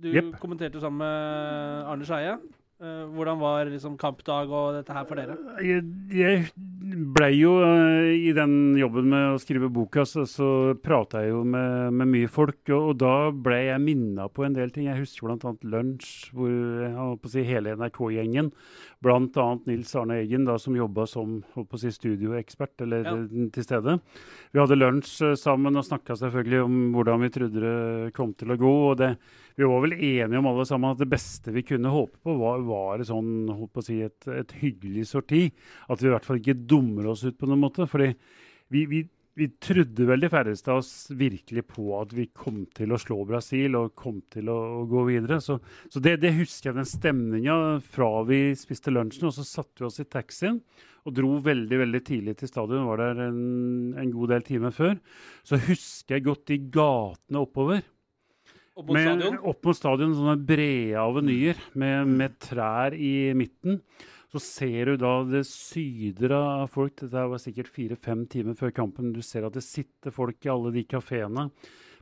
Du 0.03 0.11
yep. 0.11 0.35
kommenterte 0.41 0.83
sammen 0.83 1.01
med 1.01 1.89
Arne 1.89 2.05
Skeie. 2.07 2.37
Uh, 2.83 3.07
hvordan 3.15 3.39
var 3.39 3.71
liksom 3.71 3.95
kampdag 3.97 4.51
og 4.51 4.75
dette 4.75 4.93
her 4.93 5.07
for 5.07 5.15
dere? 5.15 5.37
Jeg, 5.63 5.85
jeg 6.11 6.49
blei 7.15 7.31
jo 7.39 7.51
eh, 7.65 8.11
I 8.29 8.31
den 8.35 8.75
jobben 8.77 9.07
med 9.09 9.33
å 9.33 9.39
skrive 9.41 9.69
boka, 9.73 10.03
så, 10.05 10.25
så 10.29 10.47
prata 10.83 11.21
jeg 11.23 11.31
jo 11.33 11.41
med, 11.47 11.93
med 11.97 12.09
mye 12.11 12.29
folk. 12.31 12.59
Og, 12.69 12.91
og 12.91 12.97
da 13.01 13.13
ble 13.31 13.57
jeg 13.67 13.81
minna 13.83 14.27
på 14.29 14.45
en 14.45 14.55
del 14.57 14.73
ting. 14.75 14.85
Jeg 14.89 15.01
husker 15.01 15.29
bl.a. 15.31 15.53
lunsj, 15.75 16.11
hvor 16.35 16.51
jeg 16.51 16.91
holdt 16.97 17.23
på 17.23 17.31
å 17.31 17.33
si, 17.35 17.45
hele 17.47 17.73
NRK-gjengen, 17.79 18.51
bl.a. 19.05 19.47
Nils 19.69 19.95
Arne 19.97 20.19
Eggen, 20.23 20.45
da, 20.49 20.57
som 20.61 20.77
jobba 20.77 21.07
som 21.09 21.39
holdt 21.55 21.71
på 21.71 21.79
å 21.79 21.83
si, 21.85 21.93
studioekspert 21.95 22.85
eller 22.85 23.05
Ja. 23.09 23.15
eh, 23.17 23.49
til 23.55 23.65
stede. 23.65 23.97
Vi 24.53 24.61
hadde 24.61 24.77
lunsj 24.79 25.15
eh, 25.31 25.35
sammen 25.39 25.75
og 25.81 25.87
snakka 25.87 26.17
selvfølgelig 26.21 26.61
om 26.67 26.77
hvordan 26.95 27.25
vi 27.25 27.33
trodde 27.39 27.65
det 27.65 28.13
kom 28.17 28.33
til 28.37 28.53
å 28.53 28.59
gå. 28.61 28.75
og 28.91 28.97
det 29.01 29.15
vi 29.55 29.67
var 29.67 29.83
vel 29.85 29.95
enige 29.95 30.39
om 30.39 30.47
alle 30.51 30.65
sammen 30.67 30.91
at 30.91 30.99
det 30.99 31.09
beste 31.11 31.53
vi 31.55 31.63
kunne 31.63 31.91
håpe 31.93 32.19
på, 32.19 32.35
var, 32.41 32.63
var 32.67 33.03
sånn, 33.07 33.47
si, 33.85 34.01
et, 34.03 34.27
et 34.27 34.55
hyggelig 34.59 35.07
sorti. 35.13 35.45
At 35.87 36.01
vi 36.03 36.09
i 36.09 36.13
hvert 36.13 36.27
fall 36.27 36.41
ikke 36.41 36.57
dummer 36.67 37.07
oss 37.13 37.23
ut 37.23 37.37
på 37.39 37.47
noen 37.47 37.63
måte. 37.63 37.87
fordi 37.87 38.11
vi, 38.73 38.83
vi, 38.91 38.99
vi 39.39 39.47
trodde 39.63 40.07
vel 40.09 40.25
de 40.25 40.31
færreste 40.31 40.73
av 40.73 40.81
oss 40.81 40.91
virkelig 41.15 41.65
på 41.71 41.87
at 41.99 42.11
vi 42.17 42.27
kom 42.35 42.65
til 42.75 42.91
å 42.91 42.99
slå 42.99 43.21
Brasil 43.29 43.79
og 43.79 43.95
kom 43.95 44.19
til 44.33 44.51
å, 44.51 44.57
å 44.81 44.83
gå 44.91 45.05
videre. 45.07 45.39
Så, 45.43 45.61
så 45.87 46.03
det, 46.03 46.17
det 46.25 46.35
husker 46.35 46.71
jeg 46.73 46.79
den 46.81 46.91
stemninga 46.91 47.57
fra 47.83 48.11
vi 48.27 48.41
spiste 48.59 48.91
lunsjen, 48.91 49.29
og 49.29 49.37
så 49.37 49.47
satte 49.47 49.85
vi 49.85 49.87
oss 49.87 50.03
i 50.03 50.09
taxien 50.09 50.59
og 51.05 51.13
dro 51.13 51.35
veldig 51.45 51.79
veldig 51.83 52.01
tidlig 52.03 52.35
til 52.39 52.49
stadion. 52.49 52.87
Var 52.89 53.03
der 53.03 53.27
en, 53.27 53.41
en 53.99 54.13
god 54.13 54.35
del 54.35 54.47
timer 54.47 54.75
før. 54.75 54.95
Så 55.45 55.61
husker 55.67 56.17
jeg 56.17 56.27
godt 56.27 56.47
de 56.49 56.63
gatene 56.73 57.43
oppover. 57.45 57.85
Opp 58.75 58.89
mot 58.89 58.97
Med, 58.97 59.07
stadion? 59.07 59.37
opp 59.47 59.63
mot 59.69 59.77
stadion, 59.77 60.15
sånne 60.17 60.35
brede 60.49 60.99
avenyer 60.99 61.59
med, 61.79 62.11
med 62.19 62.35
trær 62.43 62.95
i 62.97 63.31
midten. 63.37 63.79
Så 64.35 64.41
ser 64.43 64.91
du 64.91 64.97
da 64.99 65.13
det 65.29 65.45
syder 65.47 66.33
av 66.35 66.67
folk. 66.73 66.97
Dette 66.99 67.23
var 67.31 67.39
sikkert 67.39 67.71
fire-fem 67.71 68.25
timer 68.27 68.57
før 68.59 68.73
kampen. 68.75 69.13
Du 69.15 69.21
ser 69.23 69.47
at 69.47 69.55
det 69.55 69.63
sitter 69.63 70.11
folk 70.11 70.43
i 70.43 70.51
alle 70.51 70.73
de 70.75 70.83
kafeene 70.91 71.47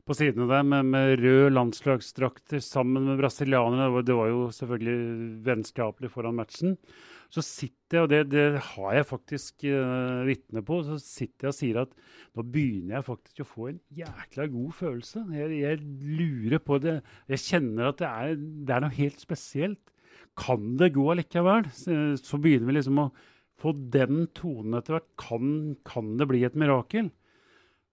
på 0.04 0.16
sidene 0.18 0.48
der 0.50 0.66
med, 0.66 0.90
med 0.90 1.14
røde 1.22 1.52
landslagsdrakter 1.54 2.60
sammen 2.60 3.06
med 3.06 3.22
brasilianerne. 3.22 3.86
Det 3.86 3.94
var, 3.94 4.08
det 4.10 4.16
var 4.18 4.32
jo 4.32 4.42
selvfølgelig 4.52 4.98
vennskapelig 5.46 6.10
foran 6.12 6.36
matchen. 6.42 6.74
Så 7.34 7.42
sitter 7.42 7.98
jeg, 7.98 8.04
og 8.04 8.10
det, 8.12 8.20
det 8.30 8.60
har 8.62 8.92
jeg 8.94 9.06
faktisk 9.08 9.64
uh, 9.66 10.22
vitne 10.28 10.62
på, 10.66 10.76
så 10.86 11.00
sitter 11.02 11.48
jeg 11.48 11.50
og 11.50 11.56
sier 11.56 11.80
at 11.82 11.96
nå 12.36 12.44
begynner 12.46 12.98
jeg 12.98 13.06
faktisk 13.08 13.42
å 13.42 13.48
få 13.48 13.66
en 13.72 13.80
jækla 13.98 14.46
god 14.52 14.76
følelse. 14.78 15.24
Jeg, 15.34 15.56
jeg 15.58 15.80
lurer 16.20 16.62
på 16.62 16.78
det. 16.82 17.00
Jeg 17.32 17.42
kjenner 17.42 17.90
at 17.90 17.98
det 18.02 18.10
er, 18.10 18.36
det 18.38 18.76
er 18.76 18.86
noe 18.86 18.98
helt 19.00 19.22
spesielt. 19.22 19.82
kan 20.38 20.76
det 20.78 20.92
gå 20.94 21.04
allikevel? 21.10 21.66
Så, 21.74 21.98
så 22.22 22.38
begynner 22.42 22.70
vi 22.70 22.78
liksom 22.78 23.02
å 23.02 23.10
få 23.62 23.74
den 23.94 24.28
tonen 24.34 24.78
etter 24.78 24.98
hvert. 24.98 25.10
Kan, 25.18 25.76
kan 25.86 26.14
det 26.20 26.30
bli 26.30 26.44
et 26.46 26.58
mirakel? 26.58 27.10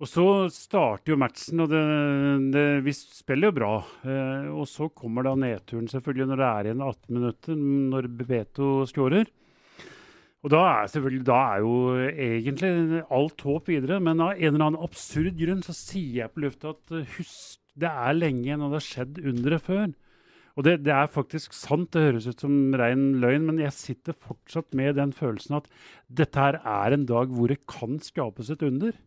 Og 0.02 0.10
så 0.10 0.24
starter 0.50 1.14
jo 1.14 1.20
matchen, 1.22 1.62
og 1.62 1.70
det, 1.70 1.82
det, 2.56 2.66
vi 2.88 2.94
spiller 2.98 3.52
jo 3.52 3.54
bra. 3.54 3.74
Eh, 4.02 4.48
og 4.50 4.66
så 4.66 4.88
kommer 4.90 5.28
da 5.28 5.36
nedturen, 5.38 5.86
selvfølgelig, 5.92 6.26
når 6.32 6.42
det 6.42 6.48
er 6.48 6.70
igjen 6.70 6.82
18 6.88 7.18
minutter, 7.20 7.60
når 7.94 8.08
Bebeto 8.18 8.72
skårer. 8.90 9.30
Og 10.42 10.50
da 10.50 10.62
er, 10.72 10.90
selvfølgelig, 10.90 11.26
da 11.28 11.40
er 11.52 11.62
jo 11.62 11.74
egentlig 12.10 13.04
alt 13.14 13.44
håp 13.46 13.70
videre. 13.70 14.00
Men 14.02 14.24
av 14.26 14.32
en 14.34 14.48
eller 14.50 14.66
annen 14.72 14.86
absurd 14.88 15.38
grunn 15.38 15.62
så 15.66 15.76
sier 15.78 16.24
jeg 16.24 16.34
på 16.34 16.48
lufta 16.48 16.74
at 16.74 16.96
uh, 16.98 17.14
husk, 17.20 17.60
det 17.78 17.92
er 17.92 18.18
lenge 18.18 18.48
igjen, 18.48 18.64
og 18.66 18.74
det 18.74 18.82
har 18.82 18.88
skjedd 18.88 19.22
underet 19.22 19.68
før. 19.68 19.94
Og 20.58 20.66
det, 20.66 20.76
det, 20.88 20.96
er 20.98 21.14
faktisk 21.14 21.54
sant, 21.56 21.94
det 21.94 22.08
høres 22.08 22.26
ut 22.28 22.42
som 22.42 22.74
rein 22.82 23.22
løgn, 23.22 23.46
men 23.48 23.62
jeg 23.62 23.78
sitter 23.78 24.18
fortsatt 24.18 24.74
med 24.76 24.98
den 24.98 25.14
følelsen 25.16 25.62
at 25.62 25.70
dette 26.10 26.42
her 26.42 26.58
er 26.60 26.98
en 26.98 27.06
dag 27.08 27.32
hvor 27.32 27.54
det 27.54 27.62
kan 27.70 28.02
skapes 28.04 28.50
et 28.52 28.66
under. 28.66 28.98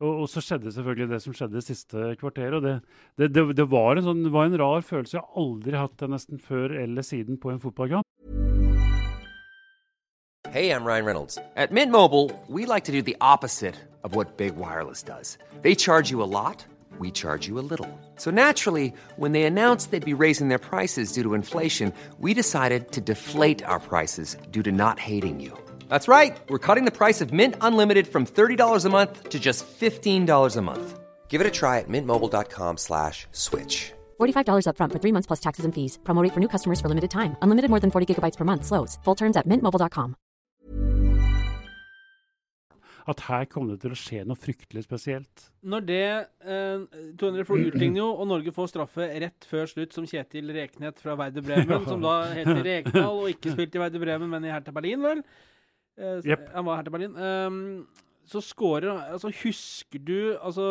Og, 0.00 0.20
og, 0.20 0.28
så 0.28 0.42
skjedde 0.44 0.72
selvfølgelig 0.72 1.08
det 1.08 1.22
som 1.24 1.34
skjedde 1.34 1.56
det 1.56 1.64
siste 1.64 2.16
kvarteret. 2.20 2.54
og 2.54 2.62
Det, 2.62 2.80
det, 3.18 3.34
det, 3.34 3.56
det 3.56 3.70
var, 3.70 3.96
en 3.96 4.04
sånn, 4.04 4.26
var, 4.32 4.50
en 4.50 4.58
rar 4.60 4.84
følelse. 4.84 5.16
Jeg 5.16 5.24
har 5.24 5.40
aldri 5.40 5.78
hatt 5.78 5.96
det 6.02 6.10
nesten 6.12 6.42
før 6.42 6.74
eller 6.82 7.02
siden 7.02 7.40
på 7.40 7.50
en 7.50 7.60
fotballkamp. 7.60 8.04
Hey, 10.52 10.70
I'm 10.70 10.84
Ryan 10.84 11.04
Reynolds. 11.04 11.38
At 11.56 11.72
Mint 11.72 11.90
Mobile, 11.90 12.30
we 12.48 12.66
like 12.66 12.84
to 12.84 12.92
do 12.92 13.02
the 13.02 13.16
opposite 13.20 13.74
of 14.04 14.14
Big 14.36 14.56
Wireless 14.56 15.02
does. 15.02 15.38
They 15.62 15.74
charge 15.74 16.10
you 16.10 16.22
a 16.22 16.30
lot, 16.30 16.64
we 16.98 17.10
charge 17.10 17.48
you 17.48 17.58
a 17.58 17.66
little. 17.70 17.88
So 18.16 18.30
naturally, 18.30 18.94
when 19.16 19.32
they 19.32 19.42
announced 19.42 19.90
they'd 19.90 20.04
be 20.04 20.22
raising 20.24 20.48
their 20.48 20.58
prices 20.58 21.12
due 21.12 21.24
to 21.24 21.34
inflation, 21.34 21.92
we 22.20 22.32
decided 22.32 22.92
to 22.92 23.00
deflate 23.00 23.64
our 23.64 23.80
prices 23.80 24.36
due 24.50 24.62
to 24.62 24.72
not 24.72 24.98
hating 24.98 25.40
you. 25.40 25.65
That's 25.88 26.08
right. 26.08 26.36
We're 26.48 26.66
cutting 26.66 26.86
the 26.86 26.90
price 26.90 27.20
of 27.20 27.34
Mint 27.34 27.56
Unlimited 27.60 28.08
from 28.08 28.24
$30 28.24 28.86
a 28.86 28.88
month 28.88 29.28
to 29.28 29.38
just 29.38 29.66
$15 29.66 30.56
a 30.56 30.62
month. 30.62 30.98
Give 31.28 31.40
it 31.42 31.46
a 31.46 31.50
try 31.50 31.80
at 31.80 31.88
mintmobile.com 31.88 32.78
slash 32.78 33.26
switch. 33.32 33.92
$45 34.18 34.66
upfront 34.70 34.92
for 34.92 35.00
three 35.02 35.12
months 35.12 35.26
plus 35.26 35.40
taxes 35.40 35.64
and 35.66 35.74
fees. 35.74 35.98
Promote 36.04 36.32
for 36.32 36.40
new 36.40 36.48
customers 36.48 36.80
for 36.80 36.88
limited 36.88 37.10
time. 37.10 37.36
Unlimited 37.42 37.68
more 37.68 37.80
than 37.80 37.90
40 37.90 38.06
gigabytes 38.14 38.38
per 38.38 38.44
month. 38.44 38.64
Slows. 38.64 38.98
Full 39.04 39.16
terms 39.16 39.36
at 39.36 39.46
mintmobile.com. 39.46 40.16
At 43.06 43.20
her 43.28 43.44
kommer 43.46 43.76
det 43.76 43.84
til 43.84 43.92
å 43.94 43.98
skje 43.98 44.24
noe 44.26 44.38
fryktelig 44.38 44.82
spesielt. 44.82 45.44
Når 45.62 45.84
det 45.86 46.06
eh, 46.42 46.86
200 47.20 47.46
får 47.46 47.60
utligner 47.68 48.00
jo, 48.00 48.08
og 48.18 48.26
Norge 48.32 48.50
får 48.54 48.72
straffe 48.72 49.06
rett 49.22 49.46
før 49.46 49.70
slutt, 49.70 49.94
som 49.94 50.08
Kjetil 50.10 50.50
Reknet 50.56 50.98
fra 50.98 51.14
Werder 51.20 51.44
Bremen, 51.46 51.86
som 51.90 52.02
da 52.02 52.16
heter 52.34 52.64
Rekdal 52.66 53.20
og 53.20 53.30
ikke 53.30 53.54
spilte 53.54 53.78
i 53.78 53.84
Werder 53.84 54.02
Bremen, 54.02 54.32
men 54.32 54.48
i 54.48 54.50
Hertha 54.50 54.74
Berlin, 54.74 55.06
vel? 55.06 55.22
Uh, 55.96 56.20
yep. 56.26 56.48
Han 56.54 56.66
var 56.68 56.80
her 56.80 56.88
til 56.88 56.96
Berlin. 56.96 57.16
Um, 57.16 57.86
så 58.26 58.42
scorer 58.42 58.90
altså, 58.90 59.30
Husker 59.42 60.02
du 60.02 60.34
altså 60.36 60.66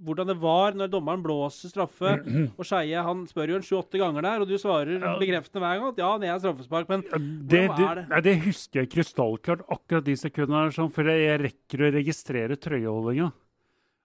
hvordan 0.00 0.30
det 0.30 0.36
var 0.40 0.76
når 0.78 0.90
dommeren 0.92 1.22
blåser 1.24 1.72
straffe, 1.72 2.14
og 2.58 2.66
Skeie 2.66 3.02
han 3.04 3.26
spør 3.28 3.54
jo 3.54 3.60
en 3.60 3.66
sju-åtte 3.66 4.00
ganger 4.00 4.24
der, 4.24 4.44
og 4.44 4.48
du 4.48 4.56
svarer 4.60 5.02
bekreftende 5.20 5.62
hver 5.64 5.76
gang 5.76 5.90
at 5.90 6.00
ja, 6.00 6.10
det 6.22 6.30
er 6.30 6.40
straffespark, 6.44 6.88
men 6.92 7.04
ja, 7.04 7.20
det, 7.52 7.62
er 7.68 8.00
det? 8.00 8.06
Nei, 8.12 8.22
det 8.24 8.36
husker 8.46 8.82
jeg 8.82 8.92
krystallklart, 8.94 9.66
akkurat 9.68 10.08
de 10.08 10.16
sekundene, 10.20 10.66
her, 10.70 10.90
for 10.96 11.12
jeg 11.12 11.42
rekker 11.44 11.84
å 11.84 11.94
registrere 11.98 12.58
trøyeholdinga. 12.60 13.30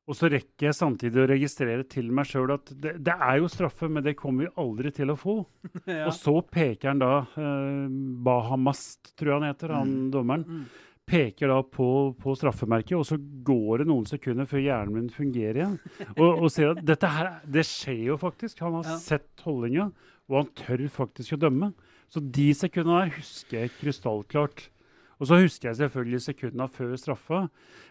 Og 0.05 0.13
så 0.13 0.29
rekker 0.29 0.67
jeg 0.67 0.77
samtidig 0.77 1.21
å 1.23 1.27
registrere 1.31 1.85
til 1.89 2.11
meg 2.13 2.27
sjøl 2.29 2.51
at 2.53 2.69
det, 2.69 2.93
det, 3.01 3.13
er 3.15 3.39
jo 3.41 3.49
straffe, 3.49 3.87
men 3.89 4.05
det 4.05 4.13
kommer 4.19 4.45
vi 4.45 4.51
aldri 4.61 4.91
til 4.93 5.09
å 5.09 5.17
få. 5.17 5.39
ja. 5.89 6.03
Og 6.05 6.13
så 6.13 6.35
peker 6.45 6.91
han 6.91 7.01
da 7.01 7.13
eh, 7.41 7.85
Bahamast, 8.25 9.15
tror 9.17 9.31
jeg 9.31 9.39
han 9.39 9.47
heter, 9.49 9.73
han 9.73 9.95
mm. 9.95 10.11
dommeren. 10.13 10.45
Mm. 10.45 10.91
Peker 11.09 11.49
da 11.49 11.57
på, 11.61 11.87
på, 12.21 12.35
straffemerket, 12.37 12.95
og 12.97 13.05
så 13.05 13.17
går 13.17 13.81
det 13.81 13.89
noen 13.89 14.05
sekunder 14.09 14.49
før 14.49 14.61
hjernen 14.61 14.93
min 14.93 15.09
fungerer 15.13 15.61
igjen. 15.61 15.75
Og, 16.17 16.29
og 16.29 16.47
ser 16.53 16.73
at 16.73 16.85
dette 16.85 17.09
her, 17.17 17.31
det 17.57 17.65
skjer 17.69 18.07
jo 18.11 18.21
faktisk. 18.21 18.61
Han 18.65 18.79
har 18.79 18.93
ja. 18.93 18.99
sett 19.01 19.45
holdninga, 19.45 19.89
og 20.29 20.39
han 20.39 20.53
tør 20.61 20.85
faktisk 20.93 21.37
å 21.37 21.41
dømme. 21.47 21.73
Så 22.13 22.21
de 22.21 22.51
sekundene 22.57 23.07
der 23.07 23.17
husker 23.17 23.63
jeg 23.63 23.73
krystallklart. 23.79 24.67
Og 25.19 25.29
så 25.29 25.39
husker 25.39 25.69
jeg 25.69 25.79
selvfølgelig 25.79 26.21
sekundene 26.25 26.67
før 26.71 26.95
straffa, 26.99 27.43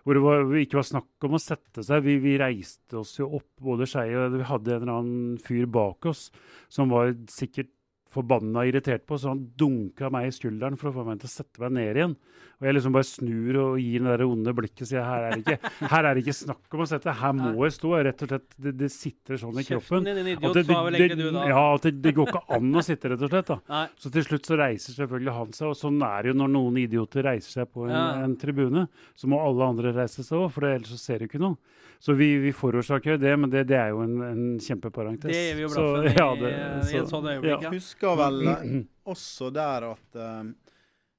hvor 0.05 0.19
det 0.19 0.25
var, 0.25 0.43
ikke 0.61 0.81
var 0.81 0.89
snakk 0.89 1.27
om 1.29 1.39
å 1.39 1.43
sette 1.43 1.85
seg. 1.87 2.05
Vi, 2.05 2.19
vi 2.23 2.37
reiste 2.41 3.01
oss 3.01 3.15
jo 3.17 3.31
opp, 3.39 3.49
både 3.65 3.89
Skei 3.89 4.11
og 4.19 4.37
vi 4.37 4.49
hadde 4.49 4.75
en 4.75 4.83
eller 4.83 4.99
annen 4.99 5.39
fyr 5.45 5.69
bak 5.73 6.11
oss 6.11 6.29
som 6.73 6.93
var 6.93 7.15
sikkert 7.33 7.73
forbanna 8.15 8.65
irritert 8.69 9.05
på, 9.09 9.19
så 9.19 9.33
han 9.35 9.45
dunka 9.59 10.11
meg 10.15 10.31
i 10.31 10.35
skulderen 10.35 10.79
for 10.81 10.91
å 10.91 10.97
få 10.99 11.05
meg 11.09 11.21
til 11.23 11.31
å 11.31 11.35
sette 11.35 11.63
meg 11.63 11.75
ned 11.77 12.01
igjen. 12.01 12.17
Og 12.61 12.69
jeg 12.69 12.77
liksom 12.77 12.95
bare 12.95 13.07
snur 13.09 13.57
og 13.61 13.79
gir 13.83 14.05
det 14.05 14.13
der 14.13 14.23
onde 14.25 14.53
blikket 14.55 14.85
og 14.85 14.89
sier 14.89 15.03
her 15.05 15.27
er, 15.27 15.35
det 15.35 15.43
ikke, 15.43 15.71
her 15.93 16.07
er 16.07 16.15
det 16.15 16.23
ikke 16.23 16.37
snakk 16.39 16.77
om 16.77 16.85
å 16.85 16.87
sette, 16.89 17.15
her 17.19 17.35
må 17.37 17.53
jeg 17.67 17.75
stå. 17.77 17.91
Rett 18.07 18.25
og 18.25 18.31
slett, 18.31 18.47
Det, 18.55 18.73
det 18.79 18.91
sitter 18.95 19.41
sånn 19.41 19.59
i 19.61 19.67
kroppen. 19.67 20.07
Din, 20.07 20.21
idiot, 20.23 20.55
det, 20.55 20.65
det, 20.95 21.09
det, 21.19 21.31
ja, 21.51 21.65
at 21.75 21.89
det, 21.91 22.15
går 22.17 22.31
ikke 22.31 22.45
an 22.57 22.81
å 22.81 22.85
sitte, 22.87 23.11
rett 23.13 23.27
og 23.27 23.33
slett. 23.35 23.51
da. 23.51 23.85
Så 24.01 24.13
til 24.15 24.27
slutt 24.29 24.51
så 24.51 24.59
reiser 24.61 24.97
selvfølgelig 24.97 25.37
han 25.41 25.55
seg, 25.57 25.73
og 25.73 25.79
sånn 25.79 25.99
er 26.07 26.23
det 26.23 26.33
jo 26.33 26.39
når 26.45 26.55
noen 26.55 26.83
idioter 26.85 27.27
reiser 27.27 27.61
seg 27.61 27.73
på 27.75 27.89
en, 27.89 27.97
ja. 27.97 28.07
en 28.25 28.39
tribune. 28.41 28.87
Så 29.19 29.31
må 29.31 29.43
alle 29.43 29.73
andre 29.75 29.95
reise 29.97 30.23
seg 30.23 30.45
òg, 30.45 30.53
for 30.55 30.71
ellers 30.71 30.95
så 30.95 31.01
ser 31.01 31.25
du 31.25 31.29
ikke 31.29 31.43
noe. 31.43 31.59
Så 32.05 32.13
vi, 32.13 32.35
vi 32.37 32.51
forårsaker 32.53 33.15
jo 33.15 33.17
det, 33.17 33.31
men 33.41 33.49
det, 33.49 33.63
det, 33.71 33.79
er 33.81 33.95
jo 33.95 34.03
en, 34.05 34.19
en 34.27 34.41
kjempeparentes. 34.61 35.31
Det 35.31 35.39
er 35.51 35.55
vi 35.57 35.63
jo 35.65 35.71
blaffen 35.73 36.09
i, 36.11 36.13
ja, 36.19 36.27
det, 36.37 36.51
så, 36.85 36.91
i 36.91 36.99
et 37.01 37.13
sånt 37.13 37.29
øyeblikk. 37.31 37.55
Ja. 37.55 37.71
Jeg 37.71 37.73
husker 38.05 38.21
vel 38.21 38.85
også 39.15 39.51
der 39.55 39.89
at 39.93 40.21
uh, 40.21 40.53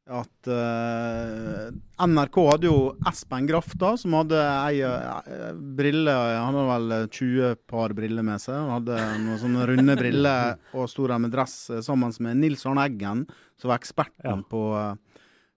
at 0.06 0.48
uh, 0.54 1.72
NRK 2.06 2.36
hadde 2.46 2.68
jo 2.68 2.92
Espen 3.10 3.48
Graff, 3.50 3.72
da, 3.82 3.96
som 3.98 4.13
hadde 4.13 4.38
ei 4.38 4.84
brille 5.80 6.13
Han 6.13 6.54
hadde 6.54 6.65
vel 6.70 7.08
20 7.10 7.56
par 7.65 7.96
briller 7.98 8.22
med 8.27 8.44
seg. 8.44 8.54
Han 8.54 8.70
hadde 8.75 9.00
noen 9.24 9.42
sånne 9.42 9.65
runde 9.72 9.96
briller 10.04 10.60
og 10.77 10.86
sto 10.92 11.08
der 11.10 11.24
med 11.24 11.34
dress 11.34 11.56
sammen 11.88 12.13
med 12.22 12.38
Nils 12.44 12.68
Arne 12.70 12.86
Eggen, 12.86 13.25
som 13.58 13.74
var 13.74 13.82
eksperten 13.82 14.46
ja. 14.46 14.46
på, 14.46 14.62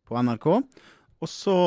på, 0.08 0.16
NRK. 0.16 0.48
Og 1.20 1.28
så 1.28 1.58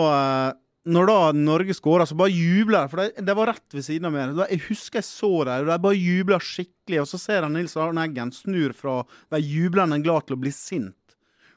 når 0.90 1.10
da 1.12 1.18
Norge 1.38 1.76
skåra, 1.78 2.08
så 2.10 2.16
bare 2.18 2.34
jubler 2.34 2.88
For 2.90 3.04
det, 3.04 3.22
det, 3.22 3.36
var 3.38 3.52
rett 3.52 3.76
ved 3.76 3.86
siden 3.86 4.10
av 4.10 4.16
meg. 4.16 4.40
Jeg 4.50 4.64
husker 4.70 5.02
jeg 5.02 5.08
så 5.08 5.32
dem, 5.46 5.68
og 5.68 5.70
de 5.70 5.78
bare 5.86 6.00
jubla 6.00 6.40
skikkelig. 6.42 7.04
Og 7.04 7.10
så 7.12 7.20
ser 7.22 7.46
jeg 7.46 7.54
Nils 7.54 7.78
Arne 7.78 8.08
Eggen 8.08 8.34
snur 8.34 8.74
fra 8.78 9.02
å 9.02 9.06
være 9.34 9.46
jublende 9.46 10.02
glad 10.02 10.26
til 10.26 10.40
å 10.40 10.42
bli 10.42 10.54
sint. 10.56 10.96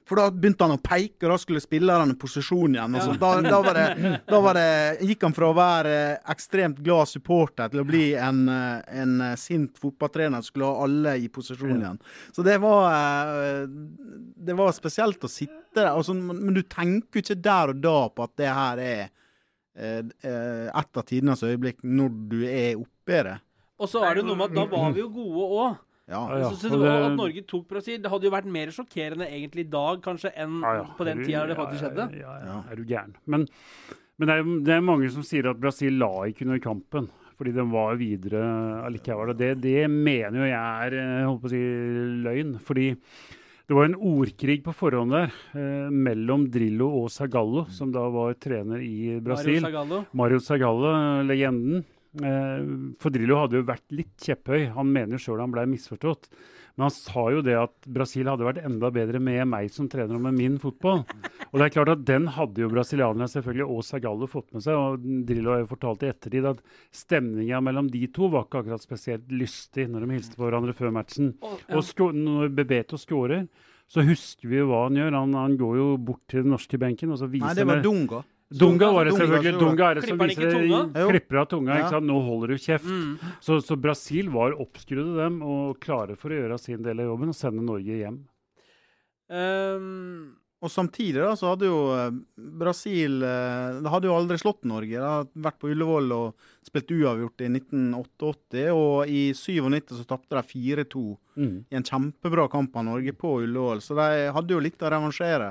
For 0.04 0.20
da 0.20 0.26
begynte 0.28 0.66
han 0.66 0.76
å 0.76 0.82
peke, 0.84 1.24
og 1.24 1.32
da 1.32 1.36
skulle 1.40 1.62
spillerne 1.64 2.16
posisjon 2.20 2.76
igjen. 2.76 2.96
Ja. 2.98 3.04
Da, 3.20 3.30
da, 3.40 3.60
var 3.64 3.78
det, 3.78 4.10
da 4.28 4.40
var 4.44 4.58
det, 4.58 4.66
gikk 5.08 5.24
han 5.24 5.36
fra 5.36 5.48
å 5.48 5.56
være 5.56 5.94
ekstremt 6.34 6.82
glad 6.84 7.08
supporter 7.08 7.72
til 7.72 7.80
å 7.80 7.86
bli 7.88 8.02
en, 8.20 8.42
en 8.50 9.14
sint 9.40 9.80
fotballtrener 9.80 10.44
som 10.44 10.50
skulle 10.50 10.68
ha 10.68 10.84
alle 10.84 11.16
i 11.24 11.30
posisjon 11.32 11.78
igjen. 11.78 12.00
Så 12.36 12.44
det 12.44 12.58
var, 12.60 12.90
eh, 12.92 13.64
det 14.44 14.58
var 14.58 14.76
spesielt 14.76 15.24
å 15.24 15.32
sitte 15.32 15.80
der. 15.80 15.94
Altså, 15.94 16.12
men 16.14 16.52
du 16.52 16.62
tenker 16.62 17.20
jo 17.20 17.24
ikke 17.24 17.40
der 17.40 17.72
og 17.72 17.80
da 17.82 17.96
på 18.12 18.28
at 18.28 18.36
det 18.40 18.52
her 18.52 18.84
er 18.84 19.02
eh, 19.06 20.04
eh, 20.04 20.68
et 20.68 21.00
av 21.00 21.08
tidenes 21.08 21.46
øyeblikk 21.48 21.80
når 21.80 22.20
du 22.28 22.38
er 22.44 22.76
oppe 22.76 23.16
i 23.16 23.24
det. 23.30 23.38
Og 23.80 23.90
så 23.90 24.04
er 24.06 24.20
det 24.20 24.28
noe 24.28 24.36
med 24.38 24.52
at 24.52 24.60
da 24.60 24.68
var 24.70 24.92
vi 24.94 25.02
jo 25.02 25.10
gode 25.16 25.48
òg. 25.64 25.82
Ja. 26.10 26.20
ja. 26.38 26.50
Så, 26.52 26.68
så 26.68 26.76
det, 26.76 26.92
at 26.92 27.16
Norge 27.16 27.42
tok 27.48 27.66
Brasil, 27.70 28.00
det 28.04 28.10
hadde 28.12 28.28
jo 28.28 28.32
vært 28.34 28.48
mer 28.52 28.72
sjokkerende 28.74 29.28
egentlig 29.30 29.64
i 29.64 29.70
dag 29.72 30.02
kanskje 30.04 30.34
enn 30.36 30.58
ja, 30.60 30.72
ja. 30.82 30.86
på 30.98 31.06
den 31.08 31.22
tida 31.24 31.44
det 31.48 31.58
faktisk 31.58 31.86
skjedde. 31.86 32.08
Ja, 32.20 32.34
ja, 32.44 32.56
er 32.68 32.80
du 32.80 32.84
gæren. 32.88 33.14
Men, 33.24 33.46
men 34.20 34.28
det, 34.30 34.36
er, 34.36 34.50
det, 34.68 34.74
er, 34.76 34.84
mange 34.84 35.08
som 35.14 35.24
sier 35.26 35.48
at 35.52 35.60
Brasil 35.62 35.96
la 36.00 36.12
ikke 36.28 36.48
under 36.48 36.60
kampen. 36.64 37.08
Fordi 37.34 37.50
den 37.50 37.72
var 37.72 37.96
videre 37.98 38.42
allikevel. 38.86 39.32
Og 39.32 39.38
det, 39.40 39.56
det 39.64 39.88
mener 39.90 40.36
jo 40.38 40.44
jeg 40.46 40.84
er 40.86 40.98
eh, 41.00 41.24
holdt 41.26 41.40
på 41.42 41.48
å 41.48 41.50
si, 41.50 41.62
løgn. 42.22 42.52
Fordi 42.62 42.84
det 43.64 43.74
var 43.74 43.88
en 43.88 43.96
ordkrig 43.96 44.58
på 44.62 44.74
forhånd 44.76 45.16
der 45.16 45.32
eh, 45.56 45.88
mellom 45.88 46.44
Drillo 46.52 46.92
og 47.00 47.08
Zagallo, 47.10 47.64
som 47.74 47.90
da 47.90 48.04
var 48.12 48.36
trener 48.38 48.84
i 48.84 49.16
Brasil. 49.24 49.56
Mario 49.56 49.66
Zagallo, 49.66 50.00
Mario 50.20 50.44
Zagallo 50.44 50.94
legenden. 51.26 51.82
Eh, 52.22 52.66
for 53.02 53.14
Drillo 53.14 53.40
hadde 53.40 53.58
jo 53.58 53.66
vært 53.66 53.86
litt 53.94 54.14
kjepphøy. 54.22 54.68
Han 54.76 54.92
mener 54.94 55.20
sjøl 55.20 55.42
han 55.42 55.54
ble 55.54 55.66
misforstått. 55.72 56.28
Men 56.74 56.88
han 56.88 56.94
sa 56.94 57.24
jo 57.30 57.42
det 57.46 57.54
at 57.54 57.88
Brasil 57.94 58.26
hadde 58.26 58.46
vært 58.46 58.64
enda 58.66 58.90
bedre 58.94 59.20
med 59.22 59.44
meg 59.46 59.68
som 59.70 59.86
trener 59.90 60.16
og 60.16 60.24
med 60.24 60.34
min 60.34 60.56
fotball. 60.62 61.04
Og 61.52 61.60
det 61.60 61.68
er 61.68 61.74
klart 61.76 61.92
at 61.92 62.02
Den 62.06 62.26
hadde 62.34 62.64
jo 62.64 62.70
brasilianerne 62.72 63.28
selvfølgelig 63.30 63.66
og 63.76 63.84
Zagallo 63.86 64.26
fått 64.30 64.50
med 64.56 64.64
seg. 64.66 64.74
og 64.74 65.04
Drillo 65.28 65.54
har 65.54 65.62
jo 65.62 65.70
fortalt 65.70 66.02
i 66.02 66.10
ettertid 66.10 66.48
at 66.50 66.64
stemninga 66.94 67.62
mellom 67.62 67.90
de 67.92 68.02
to 68.14 68.30
var 68.32 68.48
ikke 68.48 68.64
akkurat 68.64 68.82
spesielt 68.82 69.30
lystig 69.30 69.86
når 69.90 70.06
de 70.06 70.18
hilste 70.18 70.40
på 70.40 70.48
hverandre 70.48 70.74
før 70.74 70.94
matchen. 70.94 71.36
Og 71.70 72.10
når 72.18 72.50
Bebeto 72.58 72.98
skårer, 72.98 73.46
så 73.86 74.02
husker 74.02 74.50
vi 74.50 74.58
jo 74.58 74.68
hva 74.72 74.86
han 74.88 74.98
gjør. 74.98 75.14
Han, 75.14 75.34
han, 75.38 75.56
går 75.60 75.78
jo 75.78 75.88
bort 76.02 76.24
til 76.30 76.42
den 76.42 76.54
norske 76.56 76.80
benken 76.80 77.14
og 77.14 77.20
så 77.22 77.30
viser 77.30 77.52
Nei, 77.52 77.58
det 77.60 77.68
var 77.70 77.84
Dunga. 77.84 78.24
Dunga 78.52 78.92
var 78.92 79.04
det 79.08 79.14
selvfølgelig. 79.16 79.58
Dunga 79.58 79.86
er 79.90 79.94
det 79.94 80.04
som 80.08 80.18
viser 80.20 81.08
klipper 81.10 81.40
av 81.40 81.46
tunga. 81.50 81.78
ikke 81.80 81.90
sant? 81.96 82.06
Nå 82.06 82.18
holder 82.26 82.52
du 82.52 82.58
kjeft. 82.60 82.84
Mm. 82.84 83.32
Så, 83.40 83.58
så, 83.64 83.76
Brasil 83.80 84.28
var 84.30 84.52
oppskrudde 84.60 85.16
dem 85.16 85.40
og 85.42 85.80
klare 85.80 86.14
for 86.16 86.30
å 86.30 86.38
gjøre 86.38 86.58
sin 86.60 86.82
del 86.84 87.00
av 87.00 87.06
jobben 87.14 87.32
og 87.32 87.38
sende 87.38 87.64
Norge 87.64 87.98
hjem. 88.04 88.20
Um, 89.32 90.36
Og 90.64 90.70
samtidig 90.72 91.20
da, 91.20 91.34
så 91.36 91.50
hadde 91.50 91.66
jo 91.68 91.78
eh, 91.92 92.14
Brasil 92.60 93.18
eh, 93.26 93.80
Det 93.84 93.90
hadde 93.92 94.08
jo 94.08 94.14
aldri 94.16 94.38
slått 94.40 94.62
Norge. 94.64 94.96
Det 94.96 95.10
hadde 95.10 95.42
vært 95.44 95.58
på 95.60 95.68
Ullevål 95.74 96.12
og 96.16 96.46
spilt 96.64 96.92
uavgjort 96.94 97.44
i 97.44 97.48
1988. 97.50 98.62
Og 98.72 99.10
i 99.12 99.24
97 99.36 99.92
så 99.98 100.06
tapte 100.08 100.36
de 100.38 100.44
4-2 100.54 101.04
Mm. 101.34 101.64
i 101.66 101.74
en 101.74 101.82
kjempebra 101.82 102.44
kamp 102.48 102.76
av 102.78 102.84
Norge 102.86 103.10
på 103.18 103.40
Ullevål. 103.42 103.80
Så 103.82 103.96
de 103.98 104.30
hadde 104.32 104.54
jo 104.54 104.60
litt 104.62 104.78
å 104.86 104.90
revansjere. 104.92 105.48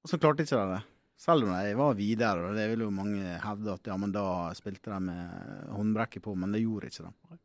Og 0.00 0.08
så 0.08 0.16
klarte 0.18 0.46
ikke 0.46 0.56
de 0.56 0.70
det. 0.72 0.80
Selv 1.20 1.44
om 1.44 1.52
de 1.52 1.76
var 1.76 1.98
videre, 1.98 2.48
og 2.48 2.56
det 2.56 2.64
vil 2.70 2.86
jo 2.86 2.94
mange 2.94 3.36
hevde 3.42 3.74
at 3.74 3.88
ja, 3.90 3.96
men 4.00 4.12
da 4.14 4.24
spilte 4.56 4.88
de 4.88 5.00
med 5.10 5.66
håndbrekket 5.68 6.24
på, 6.24 6.32
men 6.38 6.54
det 6.56 6.62
gjorde 6.62 6.88
ikke 6.88 7.10
de. 7.10 7.38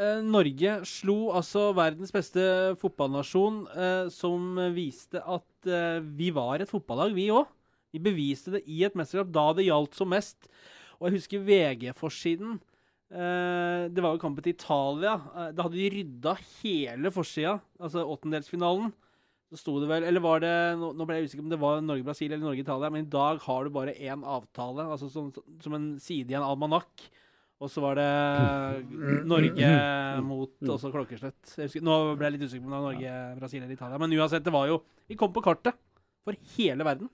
Eh, 0.00 0.18
Norge 0.24 0.78
slo 0.88 1.16
altså 1.36 1.68
verdens 1.76 2.10
beste 2.14 2.42
fotballnasjon, 2.80 3.60
eh, 3.70 4.06
som 4.10 4.56
viste 4.74 5.20
at 5.20 5.68
eh, 5.68 6.00
vi 6.00 6.30
var 6.34 6.62
et 6.62 6.70
fotballag, 6.70 7.14
vi 7.14 7.28
òg. 7.34 7.46
Vi 7.94 8.00
beviste 8.02 8.54
det 8.56 8.64
i 8.70 8.80
et 8.86 8.96
mesterskap 8.98 9.30
da 9.34 9.46
det 9.58 9.68
gjaldt 9.68 9.98
som 9.98 10.10
mest. 10.10 10.50
Og 10.98 11.08
jeg 11.08 11.18
husker 11.18 11.46
VG-forsiden. 11.46 12.58
Det 13.10 14.02
var 14.04 14.12
jo 14.14 14.20
kampen 14.22 14.44
til 14.44 14.52
Italia. 14.52 15.16
Da 15.50 15.64
hadde 15.64 15.74
de 15.74 15.88
rydda 15.90 16.36
hele 16.60 17.10
forsida, 17.10 17.56
altså 17.82 18.04
åttendelsfinalen. 18.06 18.92
Så 19.50 19.58
sto 19.58 19.72
det 19.82 19.88
vel 19.90 20.04
Eller 20.06 20.22
var 20.22 20.42
det 20.42 20.52
Nå, 20.78 20.92
ble 21.02 21.16
jeg 21.18 21.30
usikker 21.30 21.42
om 21.42 21.50
det 21.50 21.58
var 21.60 21.80
Norge-Brasil 21.82 22.30
eller 22.30 22.44
Norge-Italia, 22.46 22.90
men 22.94 23.06
i 23.06 23.10
dag 23.10 23.40
har 23.42 23.64
du 23.66 23.72
bare 23.74 23.96
én 23.98 24.22
avtale, 24.22 24.86
altså 24.86 25.08
som, 25.10 25.32
som 25.62 25.74
en 25.74 25.88
side 26.02 26.30
i 26.30 26.38
en 26.38 26.46
almanakk. 26.46 27.08
Og 27.60 27.68
så 27.68 27.82
var 27.84 27.98
det 27.98 28.06
Norge 29.32 29.72
mot 30.24 30.70
også 30.76 30.92
klokkeslett. 30.94 31.56
Jeg 31.58 31.66
husker, 31.68 31.84
nå 31.84 31.98
ble 32.14 32.30
jeg 32.30 32.38
litt 32.38 32.46
usikker 32.46 32.62
på 32.64 32.70
om 32.70 32.76
det 32.76 32.78
var 32.78 32.86
Norge, 32.92 33.16
Brasil 33.42 33.64
eller 33.64 33.74
Italia. 33.76 34.00
Men 34.00 34.14
uansett, 34.16 34.46
det 34.46 34.54
var 34.54 34.70
jo 34.70 34.80
Vi 35.10 35.18
kom 35.18 35.34
på 35.34 35.42
kartet 35.44 35.76
for 36.24 36.38
hele 36.54 36.86
verden. 36.86 37.10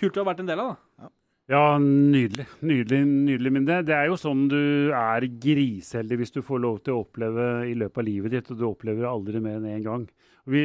Kult 0.00 0.16
å 0.16 0.22
ha 0.22 0.30
vært 0.30 0.44
en 0.44 0.52
del 0.52 0.62
av, 0.62 0.76
da. 0.76 1.10
Ja, 1.50 1.78
nydelig. 1.82 2.46
Nydelig, 2.62 3.00
nydelig. 3.10 3.52
Men 3.52 3.66
det, 3.66 3.80
er 3.90 4.06
jo 4.06 4.18
sånn 4.20 4.46
du 4.50 4.92
er 4.94 5.26
griseheldig 5.42 6.20
hvis 6.20 6.34
du 6.36 6.44
får 6.46 6.62
lov 6.62 6.80
til 6.86 6.94
å 6.94 7.02
oppleve 7.02 7.46
i 7.66 7.74
løpet 7.78 8.02
av 8.02 8.06
livet 8.06 8.36
ditt, 8.36 8.50
og 8.52 8.60
du 8.60 8.68
opplever 8.68 9.02
det 9.02 9.10
aldri 9.10 9.42
mer 9.42 9.58
enn 9.58 9.70
én 9.72 9.86
gang. 9.86 10.04
Vi, 10.50 10.62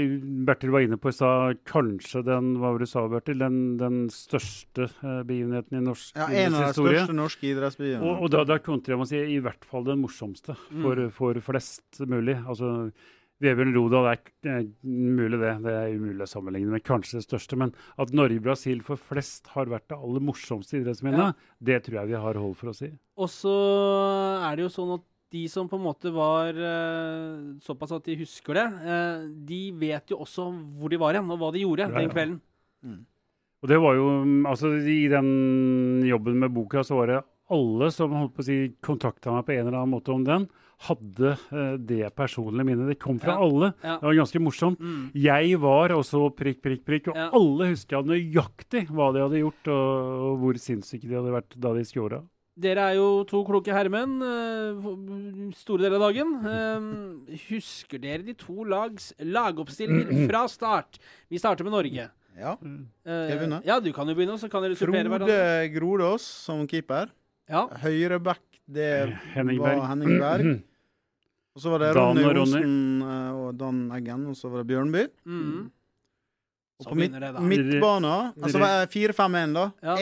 Bertil 0.47 0.71
var 0.71 0.85
inne 0.85 0.97
på 1.01 1.11
i 1.11 1.15
stad 1.15 1.59
kanskje 1.67 2.21
den 2.25 2.53
hva 2.61 2.71
var 2.71 2.79
det 2.79 2.87
du 2.87 2.91
sa, 2.93 3.03
Bertil, 3.11 3.41
den, 3.41 3.57
den 3.81 3.97
største 4.13 4.87
eh, 4.87 5.19
begivenheten 5.27 5.77
i 5.77 5.83
norsk 5.83 6.15
Ja, 6.21 6.29
En 6.29 6.55
av 6.55 6.69
de 6.69 6.77
største 6.77 7.17
norske 7.17 7.49
idrettsbyene. 7.49 7.99
Og, 7.99 8.23
og 8.23 8.31
da, 8.33 8.45
da 8.47 8.61
kontrer 8.63 8.95
jeg 8.95 9.01
med 9.01 9.09
å 9.09 9.11
si 9.11 9.21
i 9.35 9.41
hvert 9.43 9.67
fall 9.67 9.85
den 9.89 9.99
morsomste 10.05 10.55
for, 10.69 11.01
for 11.17 11.41
flest 11.49 12.01
mulig. 12.05 12.37
Altså, 12.45 12.71
Vebjørn 13.43 13.73
Rodal 13.75 14.05
er 14.13 14.19
eh, 14.47 14.67
mulig 14.87 15.39
det, 15.41 15.51
det 15.65 15.73
er 15.75 15.95
umulig 15.97 16.23
å 16.23 16.29
sammenligne 16.29 16.71
med 16.71 16.85
kanskje 16.87 17.19
det 17.19 17.25
største. 17.25 17.57
Men 17.59 17.73
at 17.99 18.13
Norge-Brasil 18.15 18.79
for 18.85 19.01
flest 19.11 19.49
har 19.55 19.67
vært 19.71 19.89
det 19.91 19.97
aller 19.97 20.23
morsomste 20.23 20.79
idrettsminnet, 20.79 21.35
det 21.59 21.81
tror 21.83 21.99
jeg 22.01 22.13
vi 22.13 22.21
har 22.27 22.39
hold 22.39 22.55
for 22.59 22.71
å 22.71 22.77
si. 22.77 22.93
Og 23.19 23.27
så 23.31 23.55
er 24.47 24.55
det 24.55 24.65
jo 24.67 24.71
sånn 24.77 24.95
at 24.95 25.05
de 25.35 25.43
som 25.51 25.67
på 25.67 25.75
en 25.75 25.83
måte 25.83 26.11
var 26.15 26.55
eh, 26.55 27.59
såpass 27.65 27.91
at 27.97 28.05
de 28.07 28.15
husker 28.21 28.55
det, 28.55 28.65
eh, 28.87 29.25
de 29.51 29.61
vet 29.83 30.13
jo 30.13 30.21
også 30.23 30.47
hvor 30.79 30.93
de 30.93 30.99
var 31.01 31.17
hen, 31.19 31.27
og 31.33 31.41
hva 31.41 31.51
de 31.51 31.65
gjorde 31.65 31.89
Ja, 31.89 31.91
ja. 31.91 31.99
den 32.05 32.13
kvelden. 32.13 32.41
Og 33.65 33.71
det 33.71 33.79
var 33.81 33.97
jo, 33.97 34.05
mm, 34.23 34.43
altså 34.47 34.69
I 34.77 35.07
den 35.11 35.29
jobben 36.05 36.37
med 36.39 36.53
boka 36.55 36.83
så 36.85 36.99
var 37.01 37.09
det 37.11 37.23
alle 37.55 37.89
som 37.93 38.13
holdt 38.15 38.35
på 38.37 38.43
å 38.43 38.47
si 38.47 38.57
kontakta 38.85 39.33
meg 39.33 39.45
på 39.47 39.55
en 39.55 39.65
eller 39.65 39.79
annen 39.81 39.93
måte 39.97 40.13
om 40.13 40.23
den, 40.25 40.47
hadde 40.87 41.31
eh, 41.51 41.77
det 41.79 42.09
personlige 42.15 42.65
minnet. 42.67 42.87
Det 42.91 42.99
kom 42.99 43.19
fra 43.19 43.33
Ja. 43.37 43.41
alle. 43.45 43.73
Ja. 43.83 43.97
Det 43.99 44.03
var 44.09 44.13
ganske 44.19 44.39
morsomt. 44.43 44.79
Mm. 44.79 45.11
Jeg 45.15 45.57
var 45.59 45.89
også 45.89 46.29
prikk, 46.35 46.61
prikk, 46.61 46.83
prikk, 46.85 47.07
og 47.07 47.15
Ja. 47.15 47.29
alle 47.33 47.69
huska 47.71 48.03
nøyaktig 48.03 48.87
hva 48.91 49.13
de 49.13 49.19
hadde 49.23 49.39
gjort, 49.43 49.67
og, 49.67 50.31
og 50.31 50.39
hvor 50.43 50.53
sinnssyke 50.59 51.07
de 51.07 51.15
hadde 51.15 51.31
vært 51.31 51.55
da 51.59 51.73
de 51.73 51.83
skåra. 51.87 52.21
Dere 52.57 52.79
er 52.91 52.95
jo 52.95 53.23
to 53.27 53.43
kloke 53.43 53.67
herremenn 53.67 54.21
eh, 54.23 55.51
store 55.59 55.83
deler 55.83 55.99
av 55.99 56.05
dagen. 56.13 56.29
Eh, 56.47 57.39
husker 57.49 57.99
dere 57.99 58.23
de 58.23 58.33
to 58.33 58.63
lags 58.63 59.13
lagoppstillinger 59.19 60.25
fra 60.29 60.45
start? 60.47 60.99
Vi 61.29 61.37
starter 61.41 61.63
med 61.67 61.73
Norge. 61.75 62.09
Ja. 62.35 62.55
Skal 62.59 63.29
jeg 63.31 63.39
begynne? 63.39 63.61
Ja, 63.65 63.79
du 63.79 63.91
kan 63.95 64.07
jo 64.07 64.15
begynne, 64.15 64.35
så 64.39 64.49
kan 64.51 64.63
dere 64.63 64.75
supplere 64.75 65.07
Frode. 65.07 65.71
Grodås 65.75 66.23
som 66.45 66.65
keeper. 66.67 67.11
Ja. 67.47 67.67
Høyreback, 67.83 68.41
det 68.67 68.89
Henning 69.35 69.59
var 69.61 69.75
Berg. 69.75 69.85
Henning 69.91 70.19
Berg. 70.19 70.49
Og 71.55 71.63
så 71.63 71.71
var 71.71 71.79
det 71.85 71.93
Dan 71.95 72.17
Ronny 72.17 72.25
og 72.25 72.35
Ronny. 72.35 72.59
Osen 72.59 73.01
eh, 73.05 73.39
og 73.39 73.55
Dan 73.59 73.81
Eggen, 73.95 74.25
og 74.31 74.35
så 74.35 74.51
var 74.51 74.63
det 74.63 74.67
Bjørnby. 74.73 75.03
Mm. 75.23 75.71
Og 76.75 76.83
Så 76.83 76.91
på 76.91 76.97
midt, 76.99 77.13
det, 77.15 77.29
da. 77.31 77.39
midtbana 77.39 78.15
Altså 78.43 78.59
var 78.59 78.73
det 78.81 78.89
4-5-1, 78.91 79.53
da. 79.55 79.63
Ja, 79.79 79.93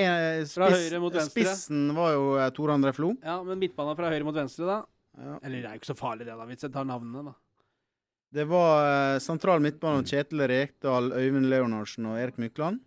spiss, 0.49 0.95
mot 0.97 1.13
venstre. 1.13 1.29
Spissen 1.29 1.83
var 1.93 2.15
jo 2.15 2.23
eh, 2.41 2.49
Tor 2.57 2.73
André 2.73 2.95
Flo. 2.97 3.11
Ja, 3.21 3.37
men 3.45 3.61
midtbanen 3.61 3.99
fra 3.99 4.09
høyre 4.09 4.25
mot 4.25 4.39
venstre, 4.39 4.65
da? 4.65 4.79
Ja. 5.13 5.35
Eller 5.43 5.59
det 5.59 5.69
er 5.69 5.75
jo 5.75 5.83
ikke 5.83 5.91
så 5.91 5.99
farlig, 5.99 6.25
det, 6.25 6.33
da, 6.39 6.47
hvis 6.49 6.65
jeg 6.65 6.73
tar 6.73 6.87
navnene, 6.89 7.27
da. 7.29 7.35
Det 8.33 8.47
var 8.49 8.87
eh, 8.89 9.19
sentral 9.21 9.61
midtbane 9.61 10.01
Kjetil 10.09 10.41
Rekdal, 10.49 11.11
Øyvind 11.13 11.51
Leonardsen 11.53 12.09
og 12.09 12.17
Erik 12.17 12.41
Mykland. 12.41 12.81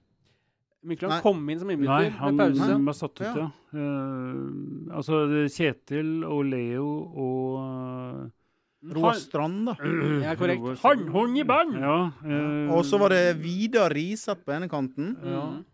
Mykland 0.87 1.12
Nei. 1.16 1.20
kom 1.25 1.40
inn 1.51 1.61
som 1.61 1.68
Nei, 1.70 1.77
innbytter 1.77 2.16
han 2.20 2.37
med 2.37 2.55
pause. 2.55 2.70
Han 2.70 2.88
var 2.88 2.96
satt 2.96 3.14
ut, 3.20 3.27
ja. 3.27 3.35
Ja. 3.37 3.51
Uh, 3.77 4.96
altså 4.96 5.20
Kjetil 5.53 6.11
og 6.25 6.44
Leo 6.49 6.88
og 7.27 7.57
uh, 7.61 8.27
Roar 8.96 9.18
Strand, 9.18 9.64
da. 9.66 9.75
Ja, 10.22 10.35
korrekt. 10.38 10.68
Han 10.85 11.07
hung 11.12 11.35
i 11.40 11.44
band! 11.49 11.75
Ja, 11.83 11.96
uh, 12.22 12.75
Og 12.77 12.85
så 12.87 13.01
var 13.03 13.14
det 13.14 13.37
Vidar 13.42 13.90
Riseth 13.94 14.44
på 14.46 14.55
ene 14.57 14.70
kanten. 14.72 15.16
ja. 15.25 15.46
Mm. 15.57 15.64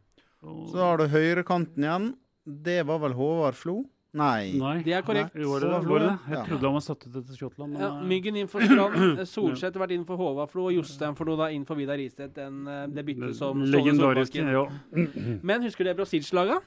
Så 0.43 0.81
har 0.83 0.99
du 0.99 1.05
høyrekanten 1.07 1.85
igjen. 1.85 2.07
Det 2.43 2.81
var 2.89 2.99
vel 2.99 3.13
Håvard 3.15 3.55
Flo? 3.55 3.77
Nei. 4.13 4.53
Nei. 4.61 4.83
Det 4.85 4.93
er 4.93 5.03
korrekt. 5.07 5.33
Jo, 5.41 5.55
Var 5.55 5.61
det, 5.65 5.89
var 5.89 5.99
det? 6.03 6.09
Jeg 6.29 6.37
Ja. 6.37 6.43
trodde 6.45 6.61
han 6.69 6.75
var 6.77 6.81
satt 6.85 7.07
ut 7.07 7.15
etter 7.17 7.35
Skottland. 7.39 7.73
Men, 7.73 7.81
Ja, 7.81 7.89
eh, 7.99 8.03
Myggen 8.05 8.37
inn 8.37 8.47
for 8.49 8.61
Strand. 8.61 8.95
eh, 9.21 9.25
Solseth 9.25 9.79
vært 9.81 9.91
inn 9.97 10.05
for 10.05 10.17
Håvardflo, 10.21 10.67
og 10.69 10.73
Jostein 10.77 11.17
for 11.17 11.25
da 11.25 11.49
inn 11.49 11.65
for 11.65 11.75
Vidar 11.77 11.97
Riseth. 11.97 12.37
Eh, 12.37 12.87
det 12.93 13.05
byttet 13.07 13.35
som 13.35 13.57
Ståle 13.65 13.73
Legendarisk. 13.73 14.33
Solbakken. 14.37 14.53
Ja. 14.53 15.39
Men 15.43 15.63
husker 15.63 15.85
dere 15.85 15.97
Brasilslaga? 15.97 16.61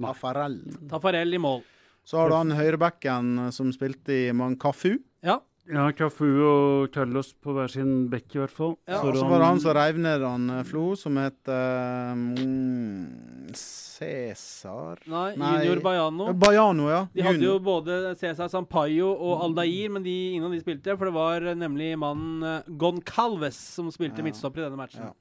Tafarel. 0.00 0.60
Tafarel 0.88 1.34
i 1.34 1.38
mål. 1.38 1.62
Så 2.04 2.16
har 2.18 2.28
du 2.28 2.34
han 2.34 2.50
høyrebacken 2.50 3.50
som 3.52 3.72
spilte 3.72 4.28
i 4.28 4.32
Mankafu. 4.32 4.98
Ja. 5.22 5.40
Ja, 5.68 5.90
Cafu 5.92 6.26
og 6.46 6.90
Carlos 6.94 7.32
på 7.36 7.52
hver 7.54 7.68
sin 7.70 8.08
bekk, 8.10 8.34
i 8.34 8.38
hvert 8.40 8.50
fall. 8.54 8.76
Ja, 8.88 9.02
Og 9.04 9.14
så 9.16 9.26
var 9.28 9.38
det 9.42 9.46
han 9.50 9.60
som 9.60 9.74
reiv 9.76 9.98
ned 9.98 10.22
han 10.24 10.48
eh, 10.50 10.62
Flo, 10.66 10.94
som 10.98 11.16
het 11.20 11.48
eh, 11.52 12.14
mm, 12.16 13.52
Cæsar 13.54 15.02
Nei, 15.10 15.34
Nei. 15.38 15.52
Junior 15.64 15.82
Baiano. 15.84 16.32
Baiano, 16.34 16.88
ja. 16.90 17.00
De 17.14 17.22
hadde 17.26 17.44
jo 17.44 17.58
både 17.62 18.14
Cæsar 18.20 18.48
Sampaio 18.52 19.10
og 19.12 19.42
Aldair, 19.46 19.90
men 19.94 20.02
de, 20.06 20.14
ingen 20.34 20.48
av 20.48 20.54
de 20.54 20.60
spilte. 20.62 20.96
For 20.96 21.10
det 21.10 21.14
var 21.16 21.48
nemlig 21.58 21.92
mannen 22.00 22.42
eh, 22.46 22.70
Goncalves 22.80 23.58
som 23.76 23.90
spilte 23.94 24.22
Ja. 24.22 24.26
midtstopper 24.30 24.64
i 24.64 24.68
denne 24.68 24.80
matchen. 24.80 25.10
Ja. 25.10 25.12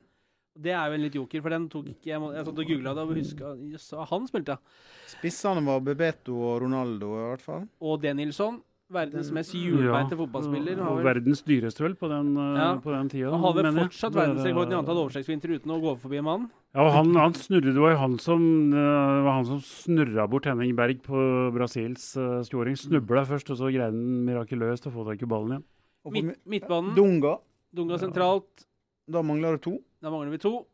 Det 0.59 0.73
er 0.75 0.89
jo 0.91 0.95
en 0.97 1.03
litt 1.05 1.15
joker, 1.15 1.41
for 1.45 1.53
den 1.53 1.69
tok 1.71 1.85
ikke 1.93 2.09
Jeg, 2.09 2.19
må- 2.19 2.33
jeg 2.35 2.43
satt 2.43 2.57
og 2.59 2.67
googla 2.67 2.91
det 2.97 3.03
og 3.05 3.13
huska 3.15 3.51
Jøss, 3.71 3.85
han 4.09 4.25
spilte, 4.27 4.57
ja. 4.57 5.13
Spissene 5.13 5.61
var 5.63 5.79
Bebeto 5.85 6.35
og 6.35 6.61
Ronaldo, 6.65 7.13
i 7.15 7.27
hvert 7.29 7.41
fall. 7.45 7.67
Og 7.79 8.01
Denilson. 8.03 8.57
Verdens 8.89 9.29
mest 9.29 9.53
hjulbeinte 9.53 10.15
Ja, 10.15 10.17
fotballspiller. 10.17 10.79
har 10.81 10.89
Og 10.89 10.97
vel- 10.97 11.05
verdens 11.21 11.43
dyreste, 11.45 11.83
vel, 11.83 11.93
på 11.93 12.07
den, 12.09 12.35
eh, 12.35 12.57
Ja. 12.57 12.75
på 12.77 12.89
den 12.91 13.07
tida. 13.09 13.29
Han 13.29 13.55
mener 13.55 13.85
fortsatt 13.87 14.15
er, 14.15 14.19
verdensrekorden 14.33 14.71
i 14.71 14.73
eh, 14.73 14.79
antall 14.79 14.97
overstreksvinter 14.97 15.49
uten 15.59 15.69
å 15.69 15.79
gå 15.79 15.99
forbi 15.99 16.17
en 16.17 16.23
mann. 16.23 16.51
Ja, 16.73 16.81
og 16.87 16.91
han, 16.93 17.13
han 17.13 17.33
snurret, 17.33 17.73
Det 17.73 17.75
var 17.79 17.95
han 17.97 18.17
som, 18.17 18.73
eh, 18.73 19.23
var 19.23 19.31
han 19.33 19.45
som 19.45 19.59
snurra 19.59 20.27
bort 20.27 20.45
Henning 20.45 20.75
Berg 20.75 21.03
på 21.03 21.51
Brasils 21.53 22.17
uh, 22.17 22.41
scoring. 22.41 22.73
Snubla 22.75 23.25
først, 23.25 23.51
og 23.51 23.57
så 23.57 23.69
greide 23.71 23.91
han 23.93 24.25
mirakuløst 24.25 24.87
å 24.87 24.91
få 24.91 25.05
tak 25.05 25.21
i 25.21 25.25
ballen 25.25 25.61
igjen. 25.61 25.63
Midt, 26.11 26.37
midtbanen. 26.47 26.95
Dunga. 26.95 27.37
Dunga 27.73 27.97
sentralt. 27.99 28.65
Da 29.07 29.21
mangler 29.21 29.51
det 29.57 29.61
to. 29.61 29.77
Da 30.01 30.09
mangler 30.09 30.31
vi 30.31 30.37
to. 30.39 30.65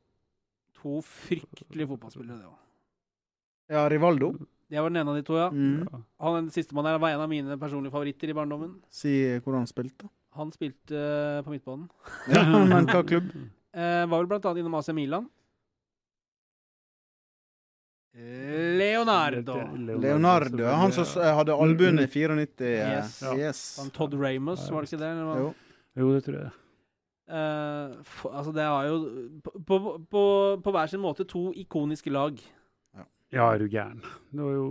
To 0.82 1.02
fryktelige 1.02 1.88
fotballspillere, 1.90 2.40
det 2.40 2.48
òg. 2.48 2.60
Ja, 3.72 3.90
Rivaldo. 3.90 4.36
Det 4.70 4.82
var 4.82 4.90
den 4.90 4.98
ene 5.04 5.12
av 5.14 5.18
de 5.20 5.24
to, 5.28 5.36
ja. 5.38 5.50
Mm. 5.54 6.04
Han 6.26 6.48
Sistemann 6.50 6.88
her 6.90 6.98
var 6.98 7.14
en 7.14 7.22
av 7.22 7.30
mine 7.30 7.58
personlige 7.62 7.94
favoritter 7.94 8.32
i 8.32 8.34
barndommen. 8.38 8.80
Si 8.90 9.14
hvor 9.46 9.54
han 9.60 9.68
spilte. 9.70 10.10
Han 10.36 10.50
spilte 10.52 10.98
eh, 10.98 11.42
på 11.46 11.54
midtbanen. 11.54 11.86
Ja, 12.34 12.42
men 12.66 12.90
hva 12.90 13.04
klubb? 13.06 13.30
Eh, 13.76 14.06
var 14.08 14.22
vel 14.22 14.28
blant 14.32 14.46
annet 14.48 14.62
innom 14.62 14.78
AC 14.80 14.88
Milan. 14.96 15.26
Leonardo. 18.16 19.56
Leonardo. 20.00 20.64
ja, 20.64 20.74
Han 20.80 20.92
som 20.96 21.04
hadde 21.22 21.54
albuen 21.54 22.00
i 22.00 22.06
94. 22.08 22.38
eh, 22.60 22.68
Yes. 22.70 23.22
Ja. 23.22 23.34
yes. 23.38 23.78
Han 23.80 23.90
Todd 23.92 24.14
Ramos, 24.14 24.70
var 24.72 24.82
det 24.82 24.94
ikke 24.94 25.02
det? 25.02 25.10
eller? 25.12 25.42
Jo. 25.42 25.50
Jo, 26.00 26.14
det 26.14 26.24
tror 26.24 26.38
jeg. 26.40 26.52
Uh, 27.26 28.04
for, 28.04 28.32
altså, 28.32 28.52
det 28.56 28.64
har 28.64 28.86
jo 28.88 28.96
på, 29.44 29.52
på, 29.68 29.78
på, 30.12 30.24
på 30.64 30.72
hver 30.72 30.88
sin 30.88 31.02
måte 31.02 31.26
to 31.28 31.50
ikoniske 31.56 32.10
lag. 32.14 32.40
Ja, 33.36 33.50
er 33.52 33.60
du 33.60 33.68
gæren. 33.68 34.00
Det 34.32 34.42
var 34.42 34.56
jo 34.56 34.70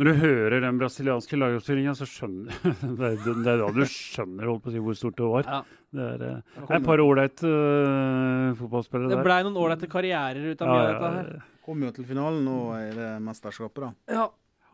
Når 0.00 0.08
du 0.08 0.12
hører 0.22 0.62
den 0.64 0.78
brasilianske 0.80 1.36
lagoppstillinga, 1.36 1.92
så 1.94 2.06
skjønner 2.08 2.54
det, 3.00 3.10
det, 3.26 3.34
det 3.44 3.52
er 3.52 3.60
da 3.60 3.68
du 3.76 3.82
skjønner 3.84 4.48
holdt 4.48 4.64
på 4.64 4.72
å 4.72 4.74
si, 4.74 4.80
hvor 4.86 4.96
stort 4.96 5.18
det 5.20 5.28
var. 5.34 5.50
Ja. 5.50 5.58
Det 5.92 6.06
er, 6.14 6.24
eh, 6.24 6.54
det 6.56 6.64
er 6.70 6.78
et 6.78 6.86
par 6.86 7.02
ålreite 7.04 7.50
uh, 7.52 8.54
fotballspillere 8.56 9.10
der. 9.10 9.18
Det 9.20 9.26
blei 9.26 9.42
noen 9.44 9.58
ålreite 9.60 9.90
karrierer 9.92 10.46
ut 10.48 10.64
av 10.64 10.72
mye 10.72 10.80
av 10.80 10.88
dette 10.88 11.10
her. 11.18 11.50
Kom 11.62 11.84
jo 11.84 11.92
til 11.92 12.08
finalen 12.08 12.40
nå 12.48 12.58
i 12.78 12.88
det 12.96 13.10
mesterskapet, 13.22 13.84
da. 13.84 14.16
Ja, 14.16 14.24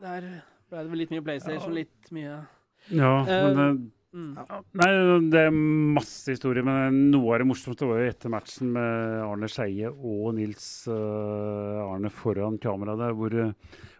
der 0.05 0.29
ble 0.71 0.85
det 0.85 0.93
vel 0.95 1.03
litt 1.03 1.15
mye 1.17 1.27
PlayStation, 1.27 1.75
litt 1.75 2.13
mye 2.15 2.39
Ja, 2.95 3.13
men 3.27 3.59
Eh, 3.59 3.73
mm. 4.15 4.31
Nei, 4.81 4.89
det 5.33 5.43
er 5.49 5.59
masse 5.99 6.35
historier, 6.35 6.65
men 6.67 7.11
noe 7.13 7.35
av 7.35 7.43
det 7.43 7.49
morsomste 7.51 7.89
var 7.89 8.03
jo 8.03 8.09
etter 8.13 8.33
matchen 8.33 8.73
med 8.77 9.19
Arne 9.27 9.51
Skeie 9.53 9.91
og 9.93 10.33
Nils 10.39 10.69
eh, 10.91 11.83
Arne 11.85 12.13
foran 12.15 12.61
kamera 12.63 12.97
der, 13.01 13.15
hvor, 13.19 13.37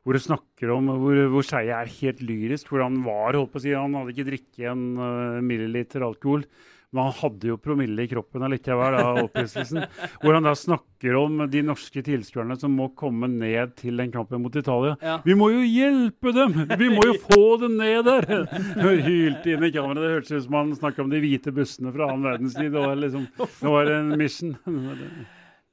hvor 0.03 0.17
du 0.17 0.23
snakker 0.25 0.75
om 0.75 0.91
hvor, 1.03 1.23
hvor 1.35 1.47
Skeie 1.47 1.77
er 1.77 1.95
helt 2.01 2.25
lyrisk. 2.25 2.73
Hvor 2.73 2.87
han 2.87 3.03
var, 3.07 3.37
holdt 3.37 3.55
på 3.55 3.63
å 3.63 3.67
si, 3.67 3.77
han 3.77 3.97
hadde 3.99 4.17
ikke 4.17 4.31
drikket 4.33 4.67
en 4.73 4.89
eh, 4.97 5.39
milliliter 5.45 6.07
alkohol. 6.07 6.47
Men 6.91 7.05
han 7.05 7.13
hadde 7.19 7.51
jo 7.51 7.59
promille 7.61 8.05
i 8.07 8.09
kroppen 8.09 8.45
allikevel, 8.47 8.95
da, 8.97 9.25
opphisselsen. 9.27 9.83
Hvor 10.23 10.39
han 10.39 10.47
da 10.49 10.55
snakker 10.57 11.19
om 11.21 11.43
de 11.53 11.61
norske 11.67 12.01
tilskuerne 12.05 12.57
som 12.57 12.73
må 12.73 12.89
komme 12.97 13.29
ned 13.29 13.75
til 13.77 14.01
den 14.01 14.13
kampen 14.15 14.41
mot 14.41 14.57
Italia. 14.57 14.95
Ja. 15.05 15.19
Vi 15.25 15.37
må 15.37 15.51
jo 15.53 15.67
hjelpe 15.67 16.33
dem! 16.33 16.57
Vi 16.81 16.89
må 16.95 17.05
jo 17.11 17.19
få 17.27 17.43
dem 17.61 17.77
ned 17.81 18.09
der! 18.09 18.29
Hylte 19.09 19.53
inn 19.53 19.69
i 19.69 19.73
kameraet. 19.75 20.01
Det 20.01 20.15
hørtes 20.17 20.33
ut 20.39 20.47
som 20.47 20.61
han 20.63 20.77
snakka 20.81 21.05
om 21.05 21.13
de 21.13 21.21
hvite 21.21 21.53
bussene 21.53 21.93
fra 21.93 22.09
annen 22.09 22.25
verdenskrig. 22.31 22.71
Det 22.73 22.87
var 22.87 23.03
liksom 23.05 23.29
det 23.37 23.75
var 23.75 23.93
en 23.93 24.15
mission. 24.17 24.57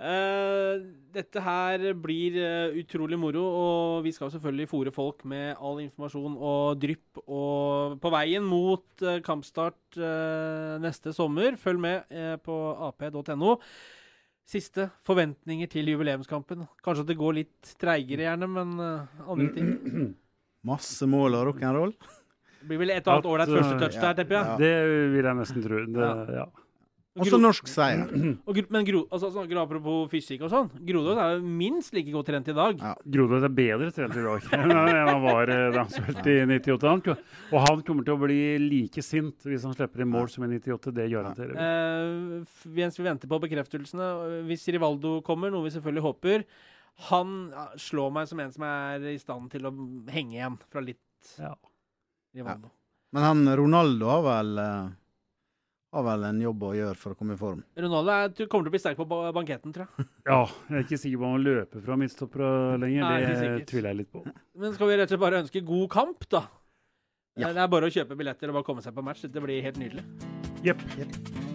Eh, 0.06 0.84
dette 1.16 1.42
her 1.42 1.84
blir 1.98 2.36
uh, 2.38 2.76
utrolig 2.78 3.18
moro, 3.18 3.44
og 3.46 4.06
vi 4.06 4.12
skal 4.14 4.30
selvfølgelig 4.34 4.70
fòre 4.70 4.92
folk 4.94 5.24
med 5.32 5.56
all 5.56 5.80
informasjon 5.86 6.36
og 6.36 6.82
drypp 6.82 7.22
og 7.24 7.96
på 8.04 8.12
veien 8.14 8.46
mot 8.46 9.06
uh, 9.06 9.18
kampstart 9.26 10.00
neste 10.84 11.14
sommer. 11.16 11.56
Følg 11.56 11.80
med 11.80 12.42
på 12.44 12.56
ap.no. 12.84 13.54
Siste 14.46 14.90
forventninger 15.08 15.70
til 15.72 15.88
jubileumskampen. 15.94 16.66
Kanskje 16.84 17.06
at 17.06 17.14
det 17.14 17.18
går 17.22 17.38
litt 17.38 17.72
treigere, 17.80 18.28
gjerne, 18.28 18.50
men 18.52 18.76
andre 18.84 19.48
ting. 19.56 19.72
Masse 20.70 21.08
mål 21.08 21.40
og 21.40 21.48
rock'n'roll. 21.54 21.96
Det 22.60 22.68
blir 22.68 22.82
vel 22.82 22.92
et 22.98 23.08
og 23.08 23.14
annet 23.14 23.32
ålreit 23.32 23.56
første 23.56 23.80
touch 23.80 23.96
ja, 23.96 24.04
der, 24.10 24.20
tipper 24.20 24.36
jeg. 24.36 24.46
ja. 24.46 24.56
Det 24.60 25.10
vil 25.16 25.30
jeg 25.30 25.40
nesten 25.40 25.66
tro. 25.70 25.82
Det, 25.96 26.12
ja. 26.36 26.46
Og 26.50 26.65
så 27.24 27.38
norsk 27.40 27.70
seier. 27.72 28.10
Og, 28.44 28.50
Gro- 28.58 28.68
men 28.76 28.84
Gro, 28.84 29.02
altså, 29.08 29.30
snakker 29.32 29.56
du 29.56 29.60
apropos 29.62 30.10
fysikk 30.12 30.42
og 30.44 30.50
sånn. 30.52 30.68
Grodås 30.84 31.16
er 31.24 31.38
jo 31.38 31.46
minst 31.48 31.94
like 31.96 32.12
godt 32.12 32.28
trent 32.28 32.50
i 32.52 32.56
dag. 32.58 32.82
Ja. 32.84 32.92
Grodås 33.08 33.46
er 33.48 33.54
bedre 33.56 33.88
trent 33.96 34.18
i 34.20 34.26
dag 34.26 34.50
enn 34.58 34.74
han 34.76 35.22
var 35.24 35.48
eh, 35.54 35.70
da 35.72 35.86
han 35.86 35.94
spilte 35.94 36.34
i 36.34 36.44
98. 36.44 36.90
Han, 36.92 37.02
og 37.56 37.60
han 37.70 37.84
kommer 37.88 38.04
til 38.04 38.18
å 38.18 38.20
bli 38.26 38.40
like 38.66 39.00
sint 39.06 39.48
hvis 39.48 39.64
han 39.64 39.78
slipper 39.78 40.04
inn 40.04 40.12
mål 40.12 40.28
som 40.34 40.44
i 40.44 40.52
98. 40.58 40.92
Det 41.00 41.08
garanterer 41.16 41.56
vi. 41.56 41.64
Eh, 41.64 42.42
f- 42.44 42.68
mens 42.82 43.00
vi 43.00 43.08
venter 43.08 43.32
på 43.32 43.40
bekreftelsene, 43.48 44.10
øh, 44.28 44.36
hvis 44.52 44.68
Rivaldo 44.76 45.22
kommer, 45.24 45.54
noe 45.56 45.64
vi 45.70 45.72
selvfølgelig 45.78 46.04
håper 46.10 46.44
Han 47.12 47.32
slår 47.80 48.12
meg 48.16 48.28
som 48.28 48.40
en 48.44 48.52
som 48.56 48.64
er 48.68 49.08
i 49.12 49.18
stand 49.20 49.50
til 49.52 49.66
å 49.68 49.72
henge 50.12 50.36
igjen 50.38 50.60
fra 50.72 50.84
litt 50.84 51.34
Ja. 51.40 51.56
Rivaldo. 52.36 52.70
Men 53.16 53.24
han 53.24 53.48
Ronaldo 53.56 54.08
har 54.12 54.22
vel 54.28 54.58
eh, 54.60 54.94
har 55.96 56.04
vel 56.06 56.26
en 56.28 56.42
jobb 56.44 56.66
å 56.68 56.74
gjøre 56.76 56.98
for 57.00 57.16
å 57.16 57.20
komme 57.20 57.38
i 57.38 57.40
form. 57.40 57.64
Ronaldo 57.80 58.14
er, 58.14 58.34
du 58.36 58.44
kommer 58.46 58.68
til 58.68 58.74
å 58.74 58.76
bli 58.76 58.82
sterk 58.84 59.00
på 59.00 59.08
ba 59.10 59.32
banketten, 59.36 59.74
tror 59.76 59.88
jeg. 59.88 60.08
Ja, 60.30 60.42
jeg 60.68 60.78
er 60.82 60.86
ikke 60.88 61.02
sikker 61.02 61.22
på 61.22 61.28
om 61.30 61.36
han 61.38 61.46
løper 61.46 61.86
fra 61.86 61.98
midtstoppere 62.02 62.52
lenger. 62.82 63.08
Nei, 63.08 63.34
det 63.56 63.66
tviler 63.72 63.92
jeg 63.94 64.02
litt 64.04 64.12
på. 64.12 64.26
Men 64.60 64.76
skal 64.76 64.92
vi 64.92 65.00
rett 65.00 65.10
og 65.10 65.16
slett 65.16 65.26
bare 65.26 65.42
ønske 65.46 65.64
god 65.66 65.90
kamp, 65.96 66.30
da? 66.34 66.46
Ja. 67.36 67.52
Det 67.52 67.66
er 67.66 67.72
bare 67.72 67.90
å 67.90 67.92
kjøpe 67.92 68.16
billetter 68.20 68.52
og 68.52 68.60
bare 68.60 68.68
komme 68.68 68.84
seg 68.86 68.96
på 68.96 69.04
match. 69.06 69.26
Det 69.28 69.44
blir 69.44 69.64
helt 69.66 69.80
nydelig. 69.82 70.06
Jepp. 70.66 70.82
Jepp. 71.00 71.55